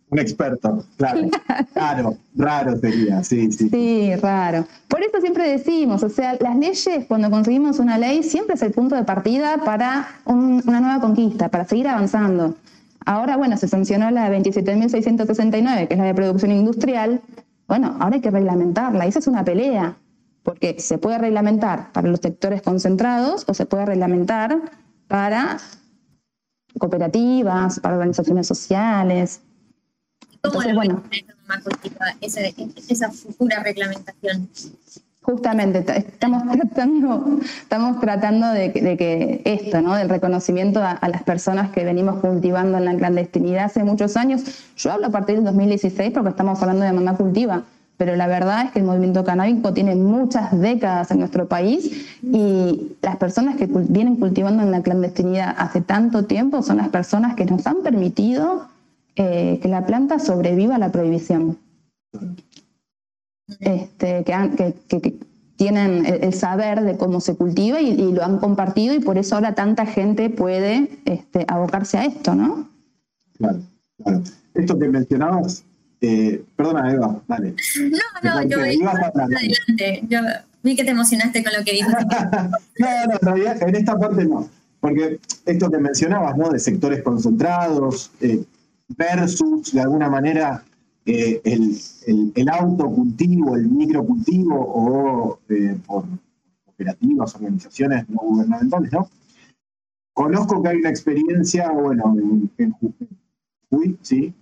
un 0.10 0.20
experto, 0.20 0.84
claro. 0.98 1.22
Claro, 1.74 2.18
raro 2.36 2.78
sería, 2.78 3.24
sí, 3.24 3.52
sí. 3.52 3.70
Sí, 3.70 4.16
raro. 4.16 4.66
Por 4.88 5.02
eso 5.02 5.20
siempre 5.20 5.48
decimos, 5.50 6.04
o 6.04 6.10
sea, 6.10 6.38
las 6.40 6.56
leyes, 6.56 7.06
cuando 7.08 7.30
conseguimos 7.30 7.80
una 7.80 7.98
ley, 7.98 8.24
siempre 8.24 8.56
es 8.56 8.62
el 8.62 8.72
punto 8.72 8.96
de 8.96 9.04
partida 9.04 9.58
para 9.66 10.08
una 10.26 10.80
nueva 10.80 11.00
conquista, 11.02 11.50
para 11.50 11.66
seguir 11.66 11.88
avanzando. 11.88 12.56
Ahora, 13.06 13.38
bueno, 13.38 13.58
se 13.58 13.68
sancionó 13.68 14.10
la 14.10 14.30
27.669, 14.30 15.88
que 15.88 15.94
es 15.94 16.00
la 16.00 16.06
de 16.06 16.14
producción 16.14 16.52
industrial. 16.52 17.22
Bueno, 17.68 17.98
ahora 18.00 18.16
hay 18.16 18.22
que 18.22 18.32
reglamentarla, 18.32 19.06
esa 19.06 19.20
es 19.20 19.28
una 19.28 19.44
pelea, 19.44 19.98
porque 20.44 20.80
se 20.80 20.98
puede 20.98 21.18
reglamentar 21.18 21.92
para 21.92 22.08
los 22.08 22.20
sectores 22.20 22.62
concentrados 22.62 23.44
o 23.48 23.54
se 23.54 23.66
puede 23.66 23.86
reglamentar 23.86 24.58
para 25.08 25.58
cooperativas, 26.80 27.80
para 27.80 27.96
organizaciones 27.96 28.48
sociales. 28.48 29.42
¿Cómo 30.52 30.74
bueno, 30.74 31.04
esa, 32.22 32.42
esa 32.90 33.12
futura 33.12 33.64
reglamentación? 33.64 34.50
Justamente, 35.26 35.84
estamos 35.98 36.44
tratando, 36.52 37.40
estamos 37.42 38.00
tratando 38.00 38.48
de, 38.50 38.72
que 38.72 39.42
esto, 39.44 39.82
¿no? 39.82 39.96
Del 39.96 40.08
reconocimiento 40.08 40.82
a, 40.84 41.00
las 41.10 41.24
personas 41.24 41.72
que 41.72 41.84
venimos 41.84 42.20
cultivando 42.20 42.78
en 42.78 42.86
la 42.86 42.96
clandestinidad 42.96 43.66
hace 43.66 43.84
muchos 43.84 44.18
años. 44.18 44.44
Yo 44.78 44.92
hablo 44.92 45.08
a 45.08 45.10
partir 45.10 45.38
del 45.38 45.46
2016 45.46 46.12
porque 46.14 46.30
estamos 46.30 46.62
hablando 46.62 46.86
de 46.86 46.94
mamá 46.94 47.18
cultiva, 47.18 47.64
pero 47.98 48.16
la 48.16 48.28
verdad 48.28 48.66
es 48.66 48.72
que 48.72 48.80
el 48.80 48.86
movimiento 48.86 49.24
canábico 49.24 49.74
tiene 49.74 49.96
muchas 49.96 50.60
décadas 50.60 51.10
en 51.10 51.20
nuestro 51.20 51.48
país 51.48 52.08
y 52.22 52.96
las 53.02 53.16
personas 53.16 53.56
que 53.56 53.66
vienen 53.66 54.18
cultivando 54.18 54.62
en 54.62 54.70
la 54.70 54.84
clandestinidad 54.84 55.56
hace 55.58 55.82
tanto 55.82 56.26
tiempo 56.26 56.62
son 56.62 56.78
las 56.78 56.90
personas 56.90 57.36
que 57.36 57.46
nos 57.46 57.66
han 57.66 57.82
permitido 57.82 58.68
eh, 59.16 59.60
que 59.62 59.68
la 59.68 59.86
planta 59.86 60.20
sobreviva 60.20 60.76
a 60.76 60.80
la 60.80 60.92
prohibición. 60.92 61.58
Este, 63.60 64.24
que, 64.24 64.74
tienen 65.58 66.06
el, 66.06 66.34
saber 66.34 66.82
de 66.82 66.98
cómo 66.98 67.22
se 67.22 67.36
cultiva 67.36 67.80
y, 67.80 68.12
lo 68.12 68.24
han 68.24 68.40
compartido 68.40 68.94
y 68.94 69.00
por 69.00 69.18
eso 69.18 69.36
ahora 69.36 69.56
tanta 69.56 69.86
gente 69.86 70.30
puede 70.30 70.90
este, 71.06 71.46
abocarse 71.48 71.98
a 71.98 72.06
esto, 72.06 72.36
¿no? 72.36 72.70
Claro, 73.38 73.60
claro. 74.04 74.22
Esto 74.54 74.78
que 74.78 74.88
mencionabas, 74.88 75.64
eh, 76.02 76.44
perdona 76.56 76.92
Eva, 76.92 77.22
dale. 77.28 77.56
No, 77.80 77.98
no, 78.24 78.44
yo 78.44 78.60
adelante. 78.60 80.04
Yo 80.10 80.20
vi 80.62 80.76
que 80.76 80.84
te 80.84 80.92
emocionaste 80.92 81.44
con 81.44 81.54
lo 81.54 81.64
que 81.64 81.72
dijiste. 81.72 82.06
no, 82.80 82.88
no, 83.08 83.14
en 83.14 83.20
realidad 83.22 83.64
en 83.64 83.76
esta 83.76 83.98
parte 83.98 84.26
no. 84.26 84.50
Porque 84.80 85.20
esto 85.46 85.72
que 85.72 85.78
mencionabas, 85.78 86.38
¿no? 86.38 86.50
De 86.50 86.60
sectores 86.60 87.02
concentrados, 87.02 88.12
eh, 88.22 88.44
versus, 88.90 89.74
de 89.74 89.82
alguna 89.82 90.10
manera, 90.10 90.64
eh, 91.06 91.42
el, 91.44 92.34
el, 92.36 92.50
autocultivo, 92.50 93.56
el 93.56 93.68
microcultivo 93.68 94.56
o 94.58 95.40
eh, 95.50 95.78
por 95.86 96.06
cooperativas, 96.66 97.36
organizaciones 97.36 98.10
no 98.10 98.20
gubernamentales, 98.22 98.92
¿no? 98.92 99.10
Conozco 100.14 100.64
que 100.64 100.70
hay 100.70 100.78
una 100.78 100.90
experiencia, 100.90 101.70
bueno, 101.72 102.16
en, 102.58 102.72
Jujuy, 102.72 103.98
sí, 104.02 104.34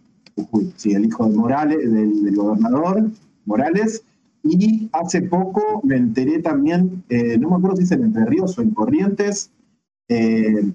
sí, 0.75 0.93
el 0.93 1.05
hijo 1.05 1.27
de 1.27 1.35
Morales, 1.35 1.91
del, 1.91 2.35
gobernador 2.35 3.09
Morales, 3.45 4.03
y 4.43 4.89
hace 4.93 5.23
poco 5.23 5.81
me 5.83 5.95
enteré 5.97 6.39
también, 6.39 7.03
eh, 7.09 7.37
no 7.37 7.49
me 7.49 7.55
acuerdo 7.55 7.77
si 7.77 7.83
es 7.83 7.91
en 7.91 8.03
Entre 8.03 8.25
Ríos 8.25 8.57
o 8.57 8.61
en 8.61 8.71
Corrientes, 8.71 9.51
Eh, 10.09 10.71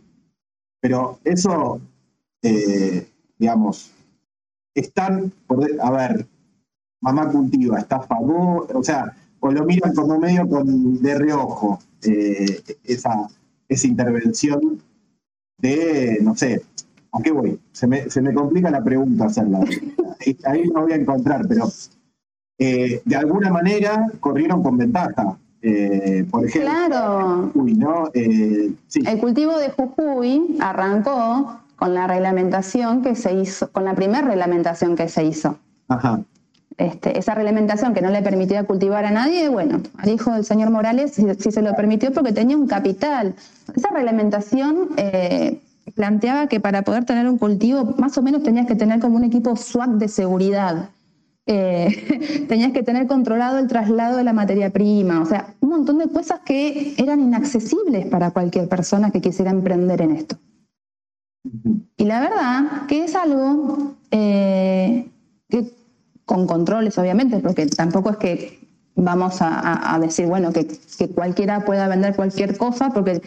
pero 0.81 1.19
eso, 1.25 1.81
digamos, 3.38 3.92
están, 4.74 5.33
a 5.81 5.90
ver, 5.90 6.27
mamá 7.01 7.31
cultiva, 7.31 7.79
está 7.79 7.96
a 7.96 8.03
favor, 8.03 8.68
o 8.74 8.83
sea, 8.83 9.16
o 9.40 9.51
lo 9.51 9.64
miran 9.64 9.94
como 9.94 10.18
medio 10.18 10.48
con 10.48 11.01
de 11.01 11.14
reojo 11.14 11.79
eh, 12.03 12.61
esa, 12.85 13.29
esa 13.68 13.87
intervención 13.87 14.83
de, 15.59 16.18
no 16.22 16.35
sé, 16.35 16.62
¿a 17.12 17.22
qué 17.22 17.31
voy? 17.31 17.61
Se 17.72 17.87
me, 17.87 18.11
se 18.11 18.20
me 18.20 18.35
complica 18.35 18.70
la 18.70 18.83
pregunta 18.83 19.27
hacerla. 19.27 19.61
Ahí 20.44 20.68
no 20.68 20.83
voy 20.83 20.92
a 20.92 20.96
encontrar, 20.96 21.46
pero 21.48 21.70
eh, 22.59 23.01
de 23.05 23.16
alguna 23.16 23.51
manera 23.51 24.07
corrieron 24.20 24.62
con 24.62 24.77
ventaja. 24.77 25.38
Eh, 25.61 26.24
por 26.31 26.46
ejemplo, 26.46 26.70
claro. 26.70 27.51
¿no? 27.55 28.11
El 28.14 28.77
cultivo 29.20 29.59
de 29.59 29.70
Jujuy 29.70 30.57
arrancó 30.61 31.61
con 31.79 31.95
la 31.95 32.07
reglamentación 32.07 33.03
que 33.03 33.14
se 33.14 33.33
hizo, 33.35 33.71
con 33.71 33.85
la 33.85 33.95
primera 33.95 34.27
reglamentación 34.27 34.97
que 34.97 35.09
se 35.09 35.25
hizo. 35.25 35.59
Ajá. 35.88 36.21
Este, 36.77 37.19
esa 37.19 37.35
reglamentación 37.35 37.95
que 37.95 38.03
no 38.03 38.11
le 38.11 38.23
permitía 38.23 38.64
cultivar 38.64 39.05
a 39.05 39.11
nadie, 39.11 39.49
bueno, 39.49 39.81
al 39.97 40.11
hijo 40.11 40.33
del 40.33 40.45
señor 40.45 40.71
Morales 40.71 41.12
sí, 41.14 41.51
se 41.51 41.62
lo 41.62 41.75
permitió 41.75 42.12
porque 42.12 42.33
tenía 42.33 42.57
un 42.57 42.67
capital. 42.67 43.35
Esa 43.75 43.91
reglamentación 43.91 44.91
planteaba 45.95 46.47
que 46.47 46.61
para 46.61 46.83
poder 46.83 47.05
tener 47.05 47.29
un 47.29 47.38
cultivo, 47.38 47.95
más 47.99 48.19
o 48.19 48.23
menos 48.23 48.43
tenías 48.43 48.67
que 48.67 48.77
tener 48.77 49.01
como 49.01 49.17
un 49.17 49.25
equipo 49.25 49.57
SWAT 49.57 49.91
de 49.91 50.09
seguridad. 50.09 50.91
Eh, 51.47 52.45
tenías 52.49 52.73
que 52.73 52.83
tener 52.83 53.07
controlado 53.07 53.59
el 53.59 53.69
traslado 53.69 54.17
de 54.17 54.25
la 54.25 54.33
materia 54.33 54.71
prima, 54.71 55.23
o 55.23 55.27
sea, 55.27 55.55
un 55.61 55.71
montón 55.71 55.99
de 55.99 56.09
cosas 56.09 56.41
que 56.45 56.95
eran 56.99 57.21
inaccesibles 57.21 58.07
para 58.07 58.31
cualquier 58.33 58.69
persona 58.69 59.11
que 59.11 59.21
quisiera 59.21 59.51
emprender 59.51 60.03
en 60.03 60.12
esto. 60.12 60.37
Y 61.96 62.05
la 62.05 62.20
verdad 62.20 62.87
que 62.87 63.05
es 63.05 63.14
algo 63.14 63.94
eh, 64.11 65.11
que 65.48 65.72
con 66.24 66.46
controles, 66.46 66.98
obviamente, 66.98 67.38
porque 67.38 67.66
tampoco 67.66 68.11
es 68.11 68.16
que 68.18 68.68
vamos 68.94 69.38
a, 69.40 69.98
decir, 70.01 70.27
bueno, 70.27 70.53
que, 70.53 70.66
cualquiera 71.14 71.64
pueda 71.64 71.88
vender 71.88 72.14
cualquier 72.16 72.59
cosa, 72.59 72.90
porque 72.90 73.22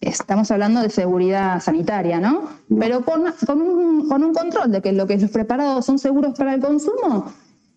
estamos 0.00 0.50
hablando 0.50 0.80
de 0.80 0.88
seguridad 0.88 1.60
sanitaria, 1.60 2.20
¿no? 2.20 2.48
Pero 2.78 3.04
con, 3.04 3.22
un, 3.48 4.08
con 4.08 4.24
un 4.24 4.32
control 4.32 4.70
de 4.70 4.80
que 4.80 4.92
lo 4.92 5.06
que 5.06 5.18
los 5.18 5.30
preparados 5.30 5.84
son 5.84 5.98
seguros 5.98 6.38
para 6.38 6.54
el 6.54 6.60
consumo, 6.60 7.32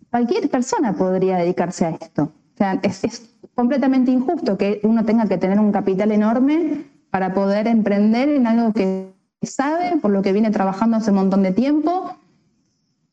cualquier 0.09 0.49
persona 0.49 0.93
podría 0.93 1.37
dedicarse 1.37 1.85
a 1.85 1.89
esto. 1.89 2.23
O 2.23 2.57
sea, 2.57 2.79
es, 2.83 3.29
completamente 3.55 4.11
injusto 4.11 4.57
que 4.57 4.79
uno 4.83 5.05
tenga 5.05 5.27
que 5.27 5.37
tener 5.37 5.59
un 5.59 5.71
capital 5.71 6.11
enorme 6.11 6.85
para 7.09 7.33
poder 7.33 7.67
emprender 7.67 8.29
en 8.29 8.47
algo 8.47 8.73
que 8.73 9.12
sabe, 9.45 9.97
por 10.01 10.11
lo 10.11 10.21
que 10.21 10.33
viene 10.33 10.51
trabajando 10.51 10.97
hace 10.97 11.11
un 11.11 11.17
montón 11.17 11.43
de 11.43 11.51
tiempo. 11.51 12.17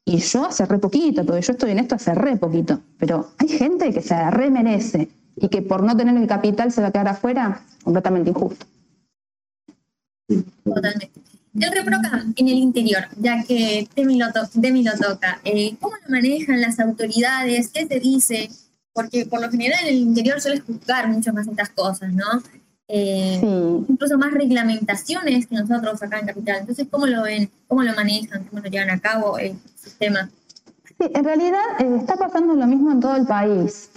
Y 0.05 0.19
yo 0.19 0.47
hace 0.47 0.67
re 0.67 0.79
poquito, 0.79 1.25
porque 1.25 1.43
yo 1.43 1.53
estoy 1.53 1.71
en 1.71 1.79
esto 1.79 1.95
hace 1.95 2.15
re 2.15 2.37
poquito. 2.37 2.81
Pero 2.99 3.31
hay 3.39 3.49
gente 3.49 3.93
que 3.93 4.03
se 4.03 4.31
re 4.31 4.51
merece 4.51 5.09
y 5.37 5.49
que 5.49 5.63
por 5.63 5.83
no 5.83 5.97
tener 5.97 6.17
el 6.17 6.27
capital 6.27 6.73
se 6.73 6.83
va 6.83 6.89
a 6.89 6.93
quedar 6.93 7.09
afuera, 7.09 7.63
completamente 7.85 8.31
injusto. 8.31 8.67
El 10.29 11.73
ReproCam 11.73 12.33
en 12.37 12.49
el 12.49 12.59
interior, 12.59 13.05
ya 13.17 13.43
que 13.43 13.89
Demi 13.97 14.19
lo, 14.19 14.33
toca, 14.33 15.41
eh, 15.45 15.77
¿cómo 15.81 15.97
lo 15.97 16.09
manejan 16.09 16.61
las 16.61 16.79
autoridades? 16.79 17.69
¿Qué 17.69 17.87
se 17.87 17.99
dice? 17.99 18.51
Porque 18.93 19.27
por 19.27 19.41
lo 19.41 19.51
general 19.51 19.81
en 19.83 19.89
el 19.89 19.95
interior 19.97 20.41
suele 20.41 20.61
juzgar 20.61 21.09
mucho 21.09 21.33
más 21.33 21.49
estas 21.49 21.71
cosas, 21.71 22.13
¿no? 22.13 22.25
Eh, 22.93 23.41
incluso 23.89 24.19
más 24.19 24.33
reglamentaciones 24.33 25.47
que 25.47 25.55
nosotros 25.55 26.03
acá 26.03 26.19
en 26.19 26.27
Capital. 26.27 26.57
Entonces, 26.61 26.87
¿cómo 26.91 27.07
lo 27.07 27.23
ven? 27.23 27.49
¿Cómo 27.69 27.83
lo 27.83 27.95
manejan? 27.95 28.45
¿Cómo 28.45 28.63
lo 28.63 28.69
llevan 28.69 28.91
a 28.91 28.99
cabo 28.99 29.39
el 29.39 29.57
sistema? 29.77 30.29
Sí, 30.99 31.07
en 31.15 31.25
realidad 31.25 31.61
eh, 31.79 31.97
está 32.01 32.17
pasando 32.17 32.55
lo 32.55 32.67
mismo 32.67 32.91
en 32.91 33.01
todo 33.01 33.15
el 33.15 33.27
país. 33.27 33.91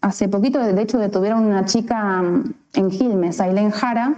hace 0.00 0.28
poquito, 0.28 0.58
de 0.58 0.82
hecho, 0.82 0.98
detuvieron 0.98 1.44
una 1.44 1.64
chica 1.64 2.22
mm, 2.22 2.54
en 2.74 2.90
Gilmes, 2.90 3.40
Ailén 3.40 3.70
Jara, 3.70 4.14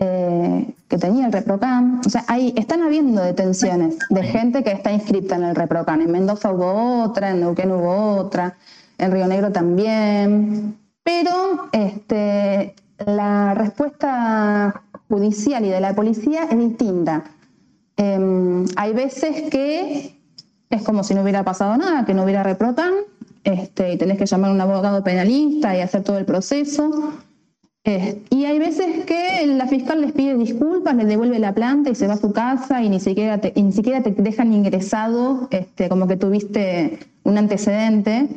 eh, 0.00 0.74
que 0.86 0.96
tenía 0.96 1.26
el 1.26 1.32
ReproCam. 1.32 2.00
O 2.06 2.08
sea, 2.08 2.24
ahí 2.28 2.54
están 2.56 2.82
habiendo 2.82 3.20
detenciones 3.20 3.98
de 4.08 4.22
gente 4.22 4.62
que 4.62 4.70
está 4.70 4.92
inscrita 4.92 5.34
en 5.34 5.42
el 5.42 5.56
ReproCam. 5.56 6.00
En 6.00 6.12
Mendoza 6.12 6.52
hubo 6.52 7.02
otra, 7.02 7.30
en 7.30 7.40
Neuquén 7.40 7.72
hubo 7.72 8.16
otra, 8.16 8.56
en 8.96 9.10
Río 9.10 9.26
Negro 9.26 9.50
también. 9.50 10.78
Pero 11.08 11.70
este, 11.72 12.74
la 13.06 13.54
respuesta 13.54 14.82
judicial 15.08 15.64
y 15.64 15.70
de 15.70 15.80
la 15.80 15.94
policía 15.94 16.44
es 16.50 16.58
distinta. 16.58 17.24
Em, 17.96 18.66
hay 18.76 18.92
veces 18.92 19.48
que 19.50 20.18
es 20.68 20.82
como 20.82 21.02
si 21.02 21.14
no 21.14 21.22
hubiera 21.22 21.44
pasado 21.44 21.78
nada, 21.78 22.04
que 22.04 22.12
no 22.12 22.24
hubiera 22.24 22.42
ReproCam, 22.42 22.92
este, 23.42 23.94
y 23.94 23.96
tenés 23.96 24.18
que 24.18 24.26
llamar 24.26 24.50
a 24.50 24.52
un 24.52 24.60
abogado 24.60 25.02
penalista 25.02 25.74
y 25.74 25.80
hacer 25.80 26.02
todo 26.02 26.18
el 26.18 26.26
proceso. 26.26 27.14
Y 28.28 28.44
hay 28.44 28.58
veces 28.58 29.06
que 29.06 29.46
la 29.46 29.66
fiscal 29.66 30.02
les 30.02 30.12
pide 30.12 30.36
disculpas, 30.36 30.94
les 30.94 31.06
devuelve 31.06 31.38
la 31.38 31.54
planta 31.54 31.88
y 31.88 31.94
se 31.94 32.06
va 32.06 32.14
a 32.14 32.18
su 32.18 32.34
casa 32.34 32.82
y 32.82 32.90
ni 32.90 33.00
siquiera 33.00 33.38
te, 33.38 33.54
ni 33.56 33.72
siquiera 33.72 34.02
te 34.02 34.10
dejan 34.10 34.52
ingresado, 34.52 35.48
este, 35.52 35.88
como 35.88 36.06
que 36.06 36.18
tuviste 36.18 36.98
un 37.24 37.38
antecedente. 37.38 38.28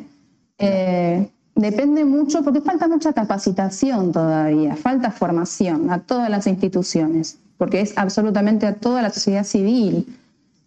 Eh, 0.56 1.28
depende 1.54 2.04
mucho, 2.04 2.42
porque 2.42 2.60
falta 2.60 2.88
mucha 2.88 3.12
capacitación 3.12 4.12
todavía, 4.12 4.76
falta 4.76 5.10
formación 5.10 5.90
a 5.90 6.00
todas 6.00 6.30
las 6.30 6.46
instituciones, 6.46 7.38
porque 7.58 7.80
es 7.80 7.96
absolutamente 7.96 8.66
a 8.66 8.74
toda 8.74 9.02
la 9.02 9.10
sociedad 9.10 9.44
civil. 9.44 10.06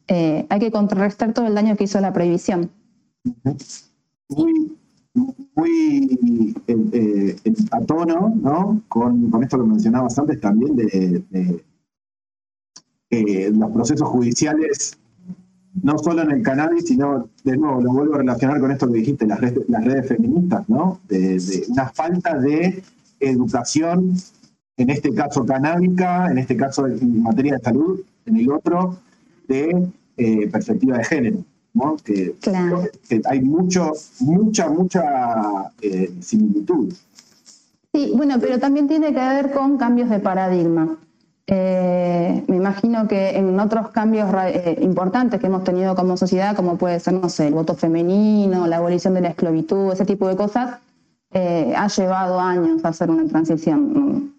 Eh, 0.07 0.45
hay 0.49 0.59
que 0.59 0.71
contrarrestar 0.71 1.33
todo 1.33 1.47
el 1.47 1.55
daño 1.55 1.75
que 1.75 1.85
hizo 1.85 1.99
la 1.99 2.13
prohibición 2.13 2.69
muy 5.55 6.55
eh, 6.67 7.35
eh, 7.45 7.53
a 7.71 7.81
tono, 7.81 8.33
¿no? 8.35 8.81
Con, 8.89 9.31
esto 9.41 9.57
que 9.57 9.63
mencionabas 9.63 10.19
antes 10.19 10.39
también 10.41 10.75
de, 10.75 11.63
los 13.51 13.71
procesos 13.71 14.09
judiciales, 14.09 14.97
no 15.81 15.97
solo 15.97 16.21
en 16.21 16.31
el 16.31 16.41
cannabis, 16.41 16.87
sino, 16.87 17.29
de 17.43 17.57
nuevo, 17.57 17.81
lo 17.81 17.91
vuelvo 17.91 18.15
a 18.15 18.17
relacionar 18.19 18.59
con 18.59 18.71
esto 18.71 18.87
que 18.87 18.99
dijiste, 18.99 19.27
las 19.27 19.39
redes, 19.39 19.67
las 19.67 19.83
redes 19.83 20.07
feministas, 20.07 20.67
¿no? 20.69 20.99
De, 21.09 21.65
una 21.69 21.89
falta 21.89 22.37
de 22.37 22.83
educación, 23.19 24.15
en 24.77 24.89
este 24.89 25.13
caso 25.13 25.45
canábica, 25.45 26.29
en 26.31 26.37
este 26.37 26.55
caso 26.55 26.87
en 26.87 27.23
materia 27.23 27.53
de 27.53 27.59
salud, 27.59 27.99
en 28.25 28.37
el 28.37 28.51
otro, 28.51 28.97
de 29.47 29.89
eh, 30.17 30.47
perspectiva 30.49 30.97
de 30.97 31.03
género. 31.03 31.37
Que, 32.05 32.33
hay 33.25 33.41
mucho, 33.41 33.91
mucha, 34.21 34.69
mucha 34.69 35.71
eh, 35.81 36.09
similitud. 36.21 36.93
Sí, 37.93 38.13
bueno, 38.15 38.39
pero 38.39 38.59
también 38.59 38.87
tiene 38.87 39.07
que 39.07 39.19
ver 39.19 39.51
con 39.51 39.77
cambios 39.77 40.09
de 40.09 40.19
paradigma. 40.19 40.97
Eh, 41.47 42.43
me 42.47 42.55
imagino 42.55 43.07
que 43.07 43.37
en 43.37 43.59
otros 43.59 43.89
cambios 43.89 44.29
eh, 44.33 44.79
importantes 44.81 45.39
que 45.39 45.47
hemos 45.47 45.63
tenido 45.63 45.95
como 45.95 46.17
sociedad, 46.17 46.55
como 46.55 46.77
puede 46.77 46.99
ser, 46.99 47.13
no 47.13 47.29
sé, 47.29 47.47
el 47.47 47.53
voto 47.53 47.75
femenino, 47.75 48.65
la 48.67 48.77
abolición 48.77 49.13
de 49.13 49.21
la 49.21 49.29
esclavitud, 49.29 49.93
ese 49.93 50.05
tipo 50.05 50.27
de 50.27 50.35
cosas, 50.35 50.79
ha 51.31 51.87
llevado 51.87 52.39
años 52.39 52.85
a 52.85 52.89
hacer 52.89 53.11
una 53.11 53.27
transición. 53.27 54.33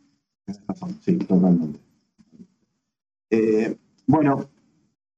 Sí, 1.03 1.19
totalmente. 1.19 1.79
bueno, 4.07 4.47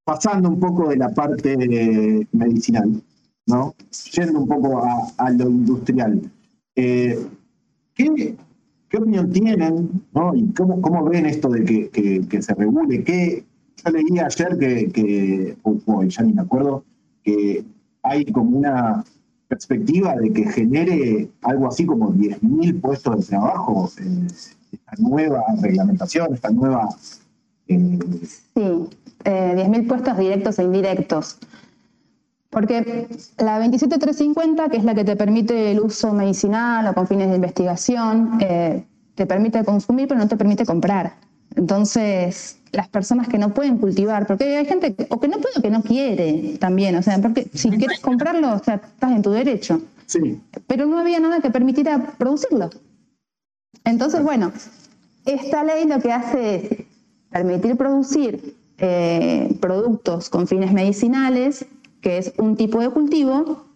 pasando 0.05 0.49
un 0.49 0.59
poco 0.59 0.89
de 0.89 0.97
la 0.97 1.11
parte 1.11 2.27
medicinal, 2.33 3.03
¿no? 3.47 3.75
Yendo 4.13 4.41
un 4.41 4.49
poco 4.49 4.83
a, 5.19 5.31
lo 5.31 5.49
industrial. 5.49 6.31
Eh, 6.77 7.27
¿qué, 8.89 8.99
opinión 8.99 9.31
tienen, 9.31 10.03
¿no? 10.13 10.35
Y 10.35 10.53
cómo, 10.53 10.81
cómo 10.81 11.05
ven 11.05 11.27
esto 11.27 11.49
de 11.49 11.65
que, 11.65 12.43
se 12.43 12.55
regule? 12.55 13.05
¿Qué, 13.05 13.45
yo 13.85 13.91
leí 13.91 14.19
ayer 14.19 14.59
que, 14.59 15.57
ya 16.09 16.23
ni 16.23 16.33
me 16.33 16.43
acuerdo, 16.43 16.85
que 17.23 17.65
hay 18.03 18.25
como 18.27 18.59
una 18.59 19.05
perspectiva 19.49 20.15
de 20.17 20.33
que 20.33 20.45
genere 20.51 21.31
algo 21.43 21.69
así 21.69 21.87
como 21.87 22.13
10.000 22.13 22.81
puestos 22.81 23.17
de 23.17 23.27
trabajo, 23.27 23.91
esta 24.73 24.93
nueva 24.99 25.43
reglamentación, 25.61 26.35
esta 26.35 26.51
nueva... 26.51 26.89
Eh, 27.69 27.99
sí, 28.23 28.89
eh, 29.25 29.55
10.000 29.57 29.89
puestos 29.89 30.19
directos 30.19 30.59
e 30.59 30.65
indirectos. 30.65 31.39
Porque 32.51 33.09
la 33.37 33.59
27350, 33.59 34.69
que 34.71 34.79
es 34.79 34.85
la 34.85 34.95
que 34.95 35.05
te 35.05 35.17
permite 35.17 35.73
el 35.73 35.81
uso 35.81 36.13
medicinal 36.13 36.87
o 36.87 36.95
con 36.95 37.07
fines 37.07 37.29
de 37.29 37.37
investigación, 37.37 38.39
eh, 38.41 38.85
te 39.15 39.27
permite 39.27 39.65
consumir, 39.65 40.09
pero 40.09 40.19
no 40.19 40.29
te 40.29 40.37
permite 40.37 40.65
comprar. 40.65 41.15
Entonces, 41.57 42.59
las 42.73 42.89
personas 42.89 43.29
que 43.29 43.39
no 43.39 43.53
pueden 43.53 43.79
cultivar, 43.79 44.27
porque 44.27 44.57
hay 44.57 44.65
gente 44.65 44.95
o 45.11 45.21
que 45.21 45.29
no 45.29 45.39
puede 45.39 45.59
o 45.59 45.63
que 45.63 45.71
no 45.71 45.83
quiere 45.83 46.57
también, 46.59 46.97
o 46.97 47.03
sea, 47.03 47.21
porque 47.21 47.49
si 47.53 47.71
quieres 47.71 48.01
comprarlo, 48.01 48.55
o 48.55 48.59
sea, 48.59 48.77
estás 48.77 49.13
en 49.13 49.23
tu 49.23 49.31
derecho. 49.31 49.83
Sí. 50.07 50.41
Pero 50.67 50.87
no 50.87 50.99
había 50.99 51.21
nada 51.21 51.41
que 51.41 51.51
permitiera 51.51 52.15
producirlo. 52.17 52.71
Entonces, 53.85 54.23
bueno, 54.23 54.53
esta 55.27 55.65
ley 55.65 55.87
lo 55.87 56.01
que 56.01 56.13
hace 56.13 56.55
es 56.55 56.87
permitir 57.31 57.77
producir 57.77 58.55
eh, 58.79 59.57
productos 59.61 60.31
con 60.31 60.47
fines 60.47 60.73
medicinales, 60.73 61.67
que 62.01 62.19
es 62.19 62.33
un 62.39 62.57
tipo 62.57 62.81
de 62.81 62.91
cultivo, 62.91 63.69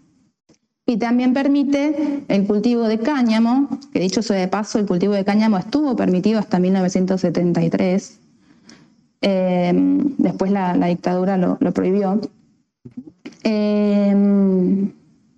y 0.86 0.96
también 0.96 1.32
permite 1.32 2.24
el 2.28 2.46
cultivo 2.46 2.82
de 2.82 2.98
cáñamo, 2.98 3.68
que 3.92 4.00
dicho 4.00 4.20
sea 4.20 4.36
de 4.36 4.48
paso, 4.48 4.78
el 4.78 4.86
cultivo 4.86 5.14
de 5.14 5.24
cáñamo 5.24 5.56
estuvo 5.56 5.94
permitido 5.94 6.40
hasta 6.40 6.58
1973. 6.58 8.18
Eh, 9.20 9.72
después 10.18 10.50
la, 10.50 10.74
dictadura 10.74 11.36
lo, 11.36 11.56
prohibió. 11.72 12.20
Eh, 13.44 14.90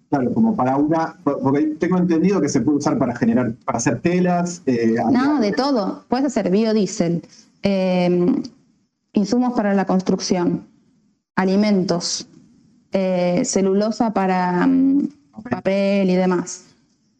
claro, 0.08 0.32
como 0.32 0.56
para 0.56 0.76
una, 0.76 1.16
porque 1.22 1.76
tengo 1.78 1.98
entendido 1.98 2.40
que 2.40 2.48
se 2.48 2.62
puede 2.62 2.78
usar 2.78 2.96
para 2.96 3.14
generar, 3.14 3.52
para 3.66 3.76
hacer 3.78 4.00
telas. 4.00 4.62
Eh, 4.64 4.96
no, 5.12 5.40
de 5.40 5.52
todo. 5.52 6.04
Puedes 6.08 6.26
hacer 6.26 6.50
biodiesel, 6.50 7.22
insumos 9.12 9.52
para 9.52 9.74
la 9.74 9.84
construcción, 9.84 10.64
alimentos, 11.36 12.26
celulosa 13.44 14.12
para 14.12 14.66
mm, 14.66 15.08
papel 15.50 16.10
y 16.10 16.14
demás, 16.14 16.64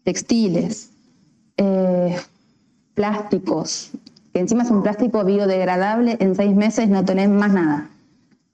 textiles, 0.05 0.91
eh, 1.57 2.17
plásticos, 2.95 3.91
que 4.33 4.41
encima 4.41 4.63
es 4.63 4.71
un 4.71 4.83
plástico 4.83 5.25
biodegradable, 5.25 6.17
en 6.21 6.35
seis 6.35 6.55
meses 6.55 6.89
no 6.89 7.05
tenés 7.05 7.29
más 7.29 7.53
nada. 7.53 7.91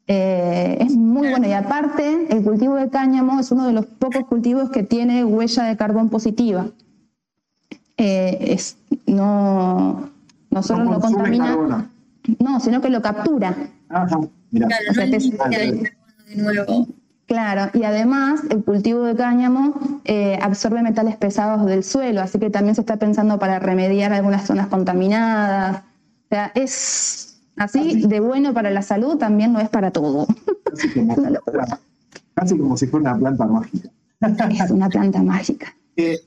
Eh, 0.06 0.78
es 0.80 0.96
muy 0.96 1.28
bueno 1.28 1.46
y 1.46 1.52
aparte 1.52 2.26
el 2.30 2.42
cultivo 2.42 2.74
de 2.74 2.90
cáñamo 2.90 3.38
es 3.38 3.52
uno 3.52 3.66
de 3.66 3.72
los 3.72 3.86
pocos 3.86 4.24
cultivos 4.24 4.70
que 4.70 4.82
tiene 4.82 5.24
huella 5.24 5.64
de 5.64 5.76
carbón 5.76 6.08
positiva. 6.08 6.66
Eh, 7.96 8.38
es, 8.40 8.76
no, 9.06 10.10
no 10.50 10.62
solo 10.62 10.84
no, 10.84 11.00
contamina, 11.00 11.88
no, 12.38 12.60
sino 12.60 12.80
que 12.80 12.90
lo 12.90 13.02
captura. 13.02 13.56
Ajá, 13.88 14.20
mira. 14.50 14.68
de 14.96 16.36
nuevo. 16.36 16.88
Claro, 17.30 17.70
y 17.78 17.84
además 17.84 18.42
el 18.50 18.64
cultivo 18.64 19.04
de 19.04 19.14
cáñamo 19.14 19.78
eh, 20.04 20.36
absorbe 20.42 20.82
metales 20.82 21.16
pesados 21.16 21.64
del 21.64 21.84
suelo, 21.84 22.22
así 22.22 22.40
que 22.40 22.50
también 22.50 22.74
se 22.74 22.80
está 22.80 22.96
pensando 22.96 23.38
para 23.38 23.60
remediar 23.60 24.12
algunas 24.12 24.48
zonas 24.48 24.66
contaminadas. 24.66 25.84
O 26.24 26.28
sea, 26.28 26.50
es 26.56 27.40
así 27.54 28.04
de 28.04 28.18
bueno 28.18 28.52
para 28.52 28.70
la 28.70 28.82
salud, 28.82 29.16
también 29.16 29.52
no 29.52 29.60
es 29.60 29.68
para 29.68 29.92
todo. 29.92 30.26
Casi 32.34 32.58
como, 32.58 32.76
si 32.76 32.88
fuera 32.88 33.12
una 33.12 33.20
planta 33.20 33.46
mágica. 33.46 33.88
Es 34.50 34.70
una 34.72 34.88
planta 34.88 35.22
mágica. 35.22 35.72
Eh, 35.94 36.18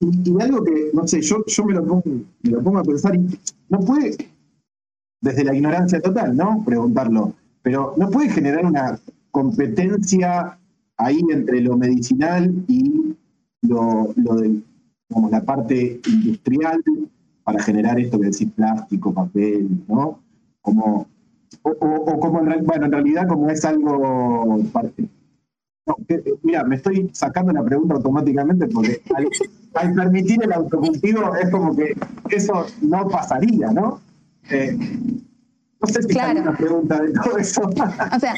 y, 0.00 0.42
algo 0.42 0.62
que, 0.62 0.90
no 0.92 1.08
sé, 1.08 1.22
yo, 1.22 1.42
yo 1.46 1.64
me, 1.64 1.72
lo 1.72 1.86
pongo, 1.86 2.02
me 2.42 2.50
lo 2.50 2.62
pongo 2.62 2.80
a 2.80 2.84
pensar 2.84 3.16
y 3.16 3.26
no 3.70 3.80
puede, 3.80 4.14
desde 5.22 5.42
la 5.42 5.54
ignorancia 5.54 6.02
total, 6.02 6.36
¿no? 6.36 6.62
Preguntarlo, 6.66 7.32
pero 7.62 7.94
no 7.96 8.10
puede 8.10 8.28
generar 8.28 8.66
una 8.66 9.00
competencia 9.34 10.56
ahí 10.96 11.20
entre 11.28 11.60
lo 11.60 11.76
medicinal 11.76 12.54
y 12.68 13.16
lo, 13.62 14.14
de 14.14 14.62
como 15.10 15.28
la 15.28 15.42
parte 15.42 16.00
industrial 16.06 16.80
para 17.42 17.60
generar 17.60 17.98
esto 17.98 18.20
que 18.20 18.26
decir 18.26 18.52
plástico, 18.52 19.12
papel, 19.12 19.68
¿no? 19.88 20.20
Como, 20.62 21.08
o, 21.62 22.20
como, 22.20 22.40
en, 22.40 22.64
bueno, 22.64 22.86
en 22.86 22.92
realidad 22.92 23.26
como 23.26 23.50
es 23.50 23.64
algo... 23.64 24.60
mira, 26.42 26.62
me 26.62 26.76
estoy 26.76 27.10
sacando 27.12 27.52
la 27.52 27.64
pregunta 27.64 27.96
automáticamente 27.96 28.68
porque 28.68 29.02
al, 29.74 29.94
permitir 29.94 30.44
el 30.44 30.52
autocultivo 30.52 31.34
es 31.34 31.50
como 31.50 31.74
que 31.74 31.96
eso 32.30 32.66
no 32.82 33.08
pasaría, 33.08 33.72
¿no? 33.72 34.00
Eh, 34.48 34.78
no 35.80 35.88
sé 35.88 36.02
si 36.02 36.08
claro. 36.08 36.40
una 36.40 36.56
pregunta 36.56 37.02
de 37.02 37.12
todo 37.12 37.36
eso. 37.36 37.62
O 37.62 38.20
sea, 38.20 38.36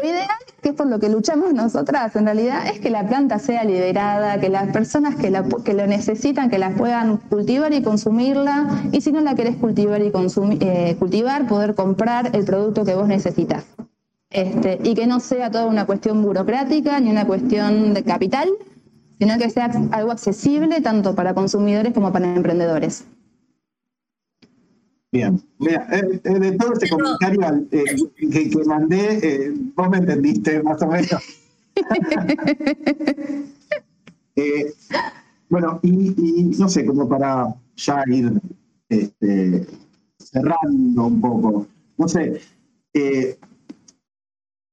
lo 0.00 0.08
ideal, 0.08 0.28
que 0.62 0.70
es 0.70 0.74
por 0.74 0.86
lo 0.86 0.98
que 0.98 1.08
luchamos 1.08 1.52
nosotras, 1.52 2.14
en 2.16 2.24
realidad, 2.24 2.66
es 2.66 2.80
que 2.80 2.90
la 2.90 3.06
planta 3.06 3.38
sea 3.38 3.64
liberada, 3.64 4.40
que 4.40 4.48
las 4.48 4.68
personas 4.68 5.16
que, 5.16 5.30
la, 5.30 5.44
que 5.64 5.74
lo 5.74 5.86
necesitan, 5.86 6.50
que 6.50 6.58
la 6.58 6.70
puedan 6.70 7.18
cultivar 7.18 7.72
y 7.72 7.82
consumirla, 7.82 8.84
y 8.92 9.00
si 9.00 9.12
no 9.12 9.20
la 9.20 9.34
querés 9.34 9.56
cultivar 9.56 10.00
y 10.02 10.12
eh, 10.60 10.96
cultivar, 10.98 11.46
poder 11.46 11.74
comprar 11.74 12.34
el 12.34 12.44
producto 12.44 12.84
que 12.84 12.94
vos 12.94 13.08
necesitas. 13.08 13.64
Este, 14.30 14.78
y 14.84 14.94
que 14.94 15.06
no 15.06 15.18
sea 15.18 15.50
toda 15.50 15.66
una 15.66 15.86
cuestión 15.86 16.22
burocrática 16.22 17.00
ni 17.00 17.10
una 17.10 17.26
cuestión 17.26 17.94
de 17.94 18.04
capital, 18.04 18.48
sino 19.18 19.36
que 19.38 19.50
sea 19.50 19.70
algo 19.90 20.12
accesible 20.12 20.80
tanto 20.80 21.14
para 21.14 21.34
consumidores 21.34 21.92
como 21.92 22.12
para 22.12 22.32
emprendedores. 22.34 23.04
Bien, 25.12 25.42
mira, 25.58 25.88
eh, 25.90 26.20
eh, 26.22 26.38
de 26.38 26.52
todo 26.52 26.74
ese 26.74 26.88
comentario 26.88 27.66
eh, 27.72 27.84
que, 28.16 28.48
mandé, 28.64 29.52
vos 29.74 29.90
me 29.90 29.98
entendiste 29.98 30.62
más 30.62 30.80
o 30.82 30.86
menos. 30.86 31.20
bueno, 35.48 35.80
y, 35.82 36.54
no 36.56 36.68
sé, 36.68 36.86
como 36.86 37.08
para 37.08 37.52
ya 37.74 38.04
ir 38.06 38.40
este, 38.88 39.66
cerrando 40.16 41.06
un 41.06 41.20
poco, 41.20 41.66
no 41.98 42.06
sé, 42.06 42.40
¿qué, 42.92 43.36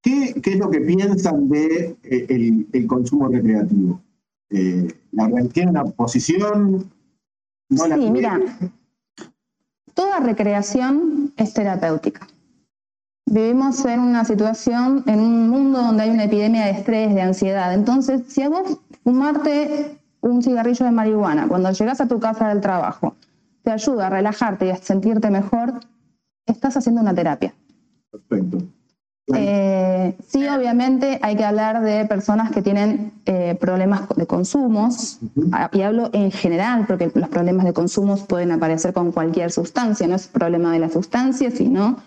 es 0.03 0.59
lo 0.59 0.69
que 0.69 0.81
piensan 0.81 1.49
de 1.49 1.95
el, 2.03 2.85
consumo 2.85 3.27
recreativo? 3.27 3.99
¿La 5.13 5.31
¿Tiene 5.51 5.71
una 5.71 5.85
posición? 5.85 6.91
¿No 7.69 7.83
sí, 7.83 8.11
mira 8.11 8.39
Toda 9.97 10.19
recreación 10.19 11.33
es 11.37 11.55
terapéutica. 11.55 12.27
Vivimos 13.25 13.83
en 13.83 13.99
una 13.99 14.23
situación, 14.25 15.03
en 15.07 15.19
un 15.19 15.49
mundo 15.49 15.81
donde 15.81 16.03
hay 16.03 16.11
una 16.11 16.25
epidemia 16.25 16.65
de 16.65 16.71
estrés, 16.71 17.15
de 17.15 17.21
ansiedad. 17.23 17.73
Entonces, 17.73 18.21
si 18.27 18.43
a 18.43 18.49
vos 18.49 18.77
fumarte 19.03 19.97
un 20.21 20.43
cigarrillo 20.43 20.85
de 20.85 20.91
marihuana 20.91 21.47
cuando 21.47 21.71
llegas 21.71 21.99
a 21.99 22.07
tu 22.07 22.19
casa 22.19 22.47
del 22.49 22.61
trabajo 22.61 23.15
te 23.63 23.71
ayuda 23.71 24.05
a 24.05 24.09
relajarte 24.11 24.67
y 24.67 24.69
a 24.69 24.77
sentirte 24.77 25.31
mejor, 25.31 25.79
estás 26.45 26.77
haciendo 26.77 27.01
una 27.01 27.15
terapia. 27.15 27.55
Perfecto. 28.11 28.59
Eh, 29.35 30.15
sí, 30.25 30.47
obviamente 30.47 31.19
hay 31.21 31.35
que 31.35 31.43
hablar 31.43 31.81
de 31.81 32.05
personas 32.05 32.51
que 32.51 32.61
tienen 32.61 33.11
eh, 33.25 33.57
problemas 33.59 34.07
de 34.15 34.25
consumos, 34.25 35.19
ah, 35.51 35.69
y 35.73 35.81
hablo 35.81 36.09
en 36.13 36.31
general, 36.31 36.85
porque 36.87 37.11
los 37.13 37.27
problemas 37.27 37.65
de 37.65 37.73
consumos 37.73 38.21
pueden 38.21 38.51
aparecer 38.51 38.93
con 38.93 39.11
cualquier 39.11 39.51
sustancia, 39.51 40.07
no 40.07 40.15
es 40.15 40.27
problema 40.27 40.71
de 40.71 40.79
la 40.79 40.89
sustancia, 40.89 41.51
sino 41.51 41.97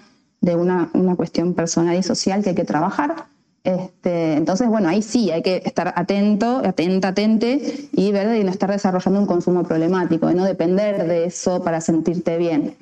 de 0.41 0.57
una, 0.57 0.89
una 0.95 1.15
cuestión 1.15 1.53
personal 1.53 1.95
y 1.97 2.03
social 2.03 2.43
que 2.43 2.51
hay 2.51 2.55
que 2.55 2.65
trabajar. 2.65 3.27
Este, 3.63 4.35
entonces, 4.35 4.69
bueno, 4.69 4.89
ahí 4.89 5.03
sí 5.03 5.31
hay 5.31 5.43
que 5.43 5.57
estar 5.65 5.93
atento, 5.95 6.63
atenta, 6.65 7.09
atente 7.09 7.91
y 7.93 8.11
ver 8.13 8.29
de 8.29 8.43
no 8.45 8.51
estar 8.51 8.71
desarrollando 8.71 9.21
un 9.21 9.27
consumo 9.27 9.65
problemático, 9.65 10.29
de 10.29 10.35
no 10.35 10.45
depender 10.45 11.07
de 11.07 11.27
eso 11.27 11.63
para 11.63 11.83
sentirte 11.83 12.39
bien. 12.39 12.77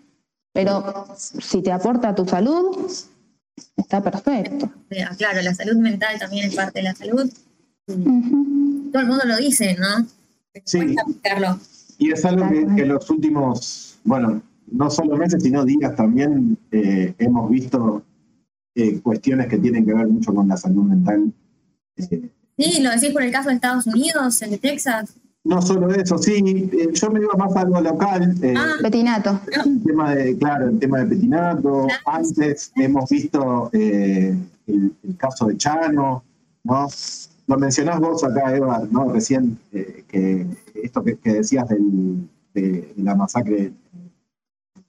Pero 0.53 1.07
si 1.16 1.62
te 1.62 1.72
aporta 1.72 2.11
a 2.11 2.14
tu 2.14 2.27
salud, 2.27 2.88
Está 3.77 4.03
perfecto. 4.03 4.71
Claro, 5.16 5.42
la 5.42 5.55
salud 5.55 5.77
mental 5.77 6.18
también 6.18 6.49
es 6.49 6.55
parte 6.55 6.81
de 6.81 6.85
la 6.85 6.94
salud. 6.94 7.31
Todo 7.87 9.03
el 9.03 9.07
mundo 9.07 9.25
lo 9.25 9.37
dice, 9.37 9.77
¿no? 9.79 10.07
Sí. 10.64 10.97
Y 11.99 12.12
es 12.12 12.25
algo 12.25 12.49
que, 12.49 12.61
en 12.61 12.88
los 12.88 13.09
últimos, 13.11 13.99
bueno, 14.05 14.42
no 14.71 14.90
solo 14.90 15.16
meses, 15.16 15.42
sino 15.42 15.64
días 15.64 15.94
también 15.97 16.59
eh, 16.71 17.14
hemos 17.18 17.51
visto 17.51 18.03
eh, 18.75 19.01
cuestiones 19.01 19.49
que 19.49 19.59
tienen 19.59 19.85
que 19.85 19.94
ver 19.94 20.07
mucho 20.07 20.33
con 20.35 20.49
la 20.49 20.57
salud 20.57 20.85
mental. 20.85 21.33
Eh, 21.97 22.31
sí, 22.57 22.83
lo 22.83 22.90
decís 22.90 23.11
por 23.11 23.23
el 23.23 23.33
caso 23.33 23.49
de 23.49 23.57
Estados 23.57 23.87
Unidos, 23.87 24.40
el 24.42 24.51
de 24.51 24.59
Texas. 24.59 25.14
No 25.44 25.62
solo 25.62 25.90
eso, 25.94 26.18
sí, 26.18 26.68
eh, 26.72 26.90
yo 26.92 27.11
me 27.11 27.20
iba 27.20 27.33
más 27.35 27.55
a 27.57 27.61
algo 27.61 27.81
local. 27.81 28.35
Eh, 28.42 28.55
ah, 28.57 28.74
petinato. 28.83 29.40
El 29.64 29.83
tema 29.83 30.14
de, 30.14 30.37
claro, 30.37 30.68
el 30.68 30.79
tema 30.79 30.98
de 30.98 31.07
petinato. 31.07 31.87
Antes 32.05 32.72
hemos 32.77 33.09
visto 33.09 33.70
eh, 33.72 34.37
el, 34.66 34.92
caso 35.16 35.46
de 35.46 35.57
Chano, 35.57 36.22
¿no? 36.64 36.88
Lo 37.46 37.57
mencionás 37.57 37.98
vos 38.01 38.22
acá, 38.24 38.55
Eva, 38.55 38.83
¿no? 38.90 39.11
Recién, 39.11 39.59
que 39.70 40.46
esto 40.74 41.03
que, 41.03 41.16
decías 41.22 41.66
de, 41.68 42.92
la 42.96 43.14
masacre 43.14 43.66
en 43.66 43.79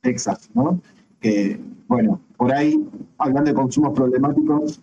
Texas, 0.01 0.49
¿no? 0.53 0.81
Que, 1.21 1.57
bueno, 1.88 2.19
por 2.35 2.51
ahí, 2.51 2.85
hablando 3.17 3.51
de 3.51 3.55
consumos 3.55 3.93
problemáticos, 3.93 4.81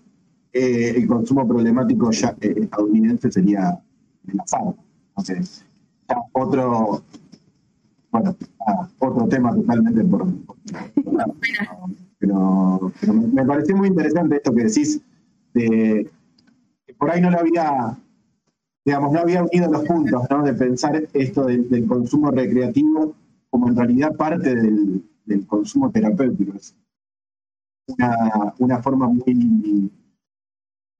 el 0.52 1.06
consumo 1.06 1.46
problemático 1.46 2.10
ya, 2.12 2.34
estadounidense 2.40 3.30
sería 3.30 3.78
el 4.26 4.40
asado. 4.40 4.74
Entonces, 5.16 5.64
otro, 6.32 7.02
bueno, 8.10 8.36
otro 8.98 9.28
tema 9.28 9.54
totalmente 9.54 10.04
por, 10.04 10.26
pero, 12.18 12.92
me 13.32 13.44
pareció 13.44 13.76
muy 13.76 13.88
interesante 13.88 14.36
esto 14.36 14.54
que 14.54 14.64
decís 14.64 15.00
de 15.54 16.10
que 16.86 16.94
por 16.94 17.10
ahí 17.10 17.20
no 17.20 17.30
lo 17.30 17.38
había 17.38 17.96
digamos 18.84 19.12
no 19.12 19.20
había 19.20 19.42
unido 19.42 19.70
los 19.70 19.84
puntos 19.84 20.22
¿no? 20.30 20.42
de 20.42 20.52
pensar 20.52 21.08
esto 21.12 21.46
del, 21.46 21.86
consumo 21.86 22.30
recreativo 22.30 23.14
como 23.50 23.68
en 23.68 23.76
realidad 23.76 24.14
parte 24.16 24.54
del, 24.54 25.02
consumo 25.46 25.90
terapéutico. 25.90 26.56
Es 26.56 26.76
una, 27.86 28.54
una 28.58 28.82
forma 28.82 29.08
muy, 29.08 29.90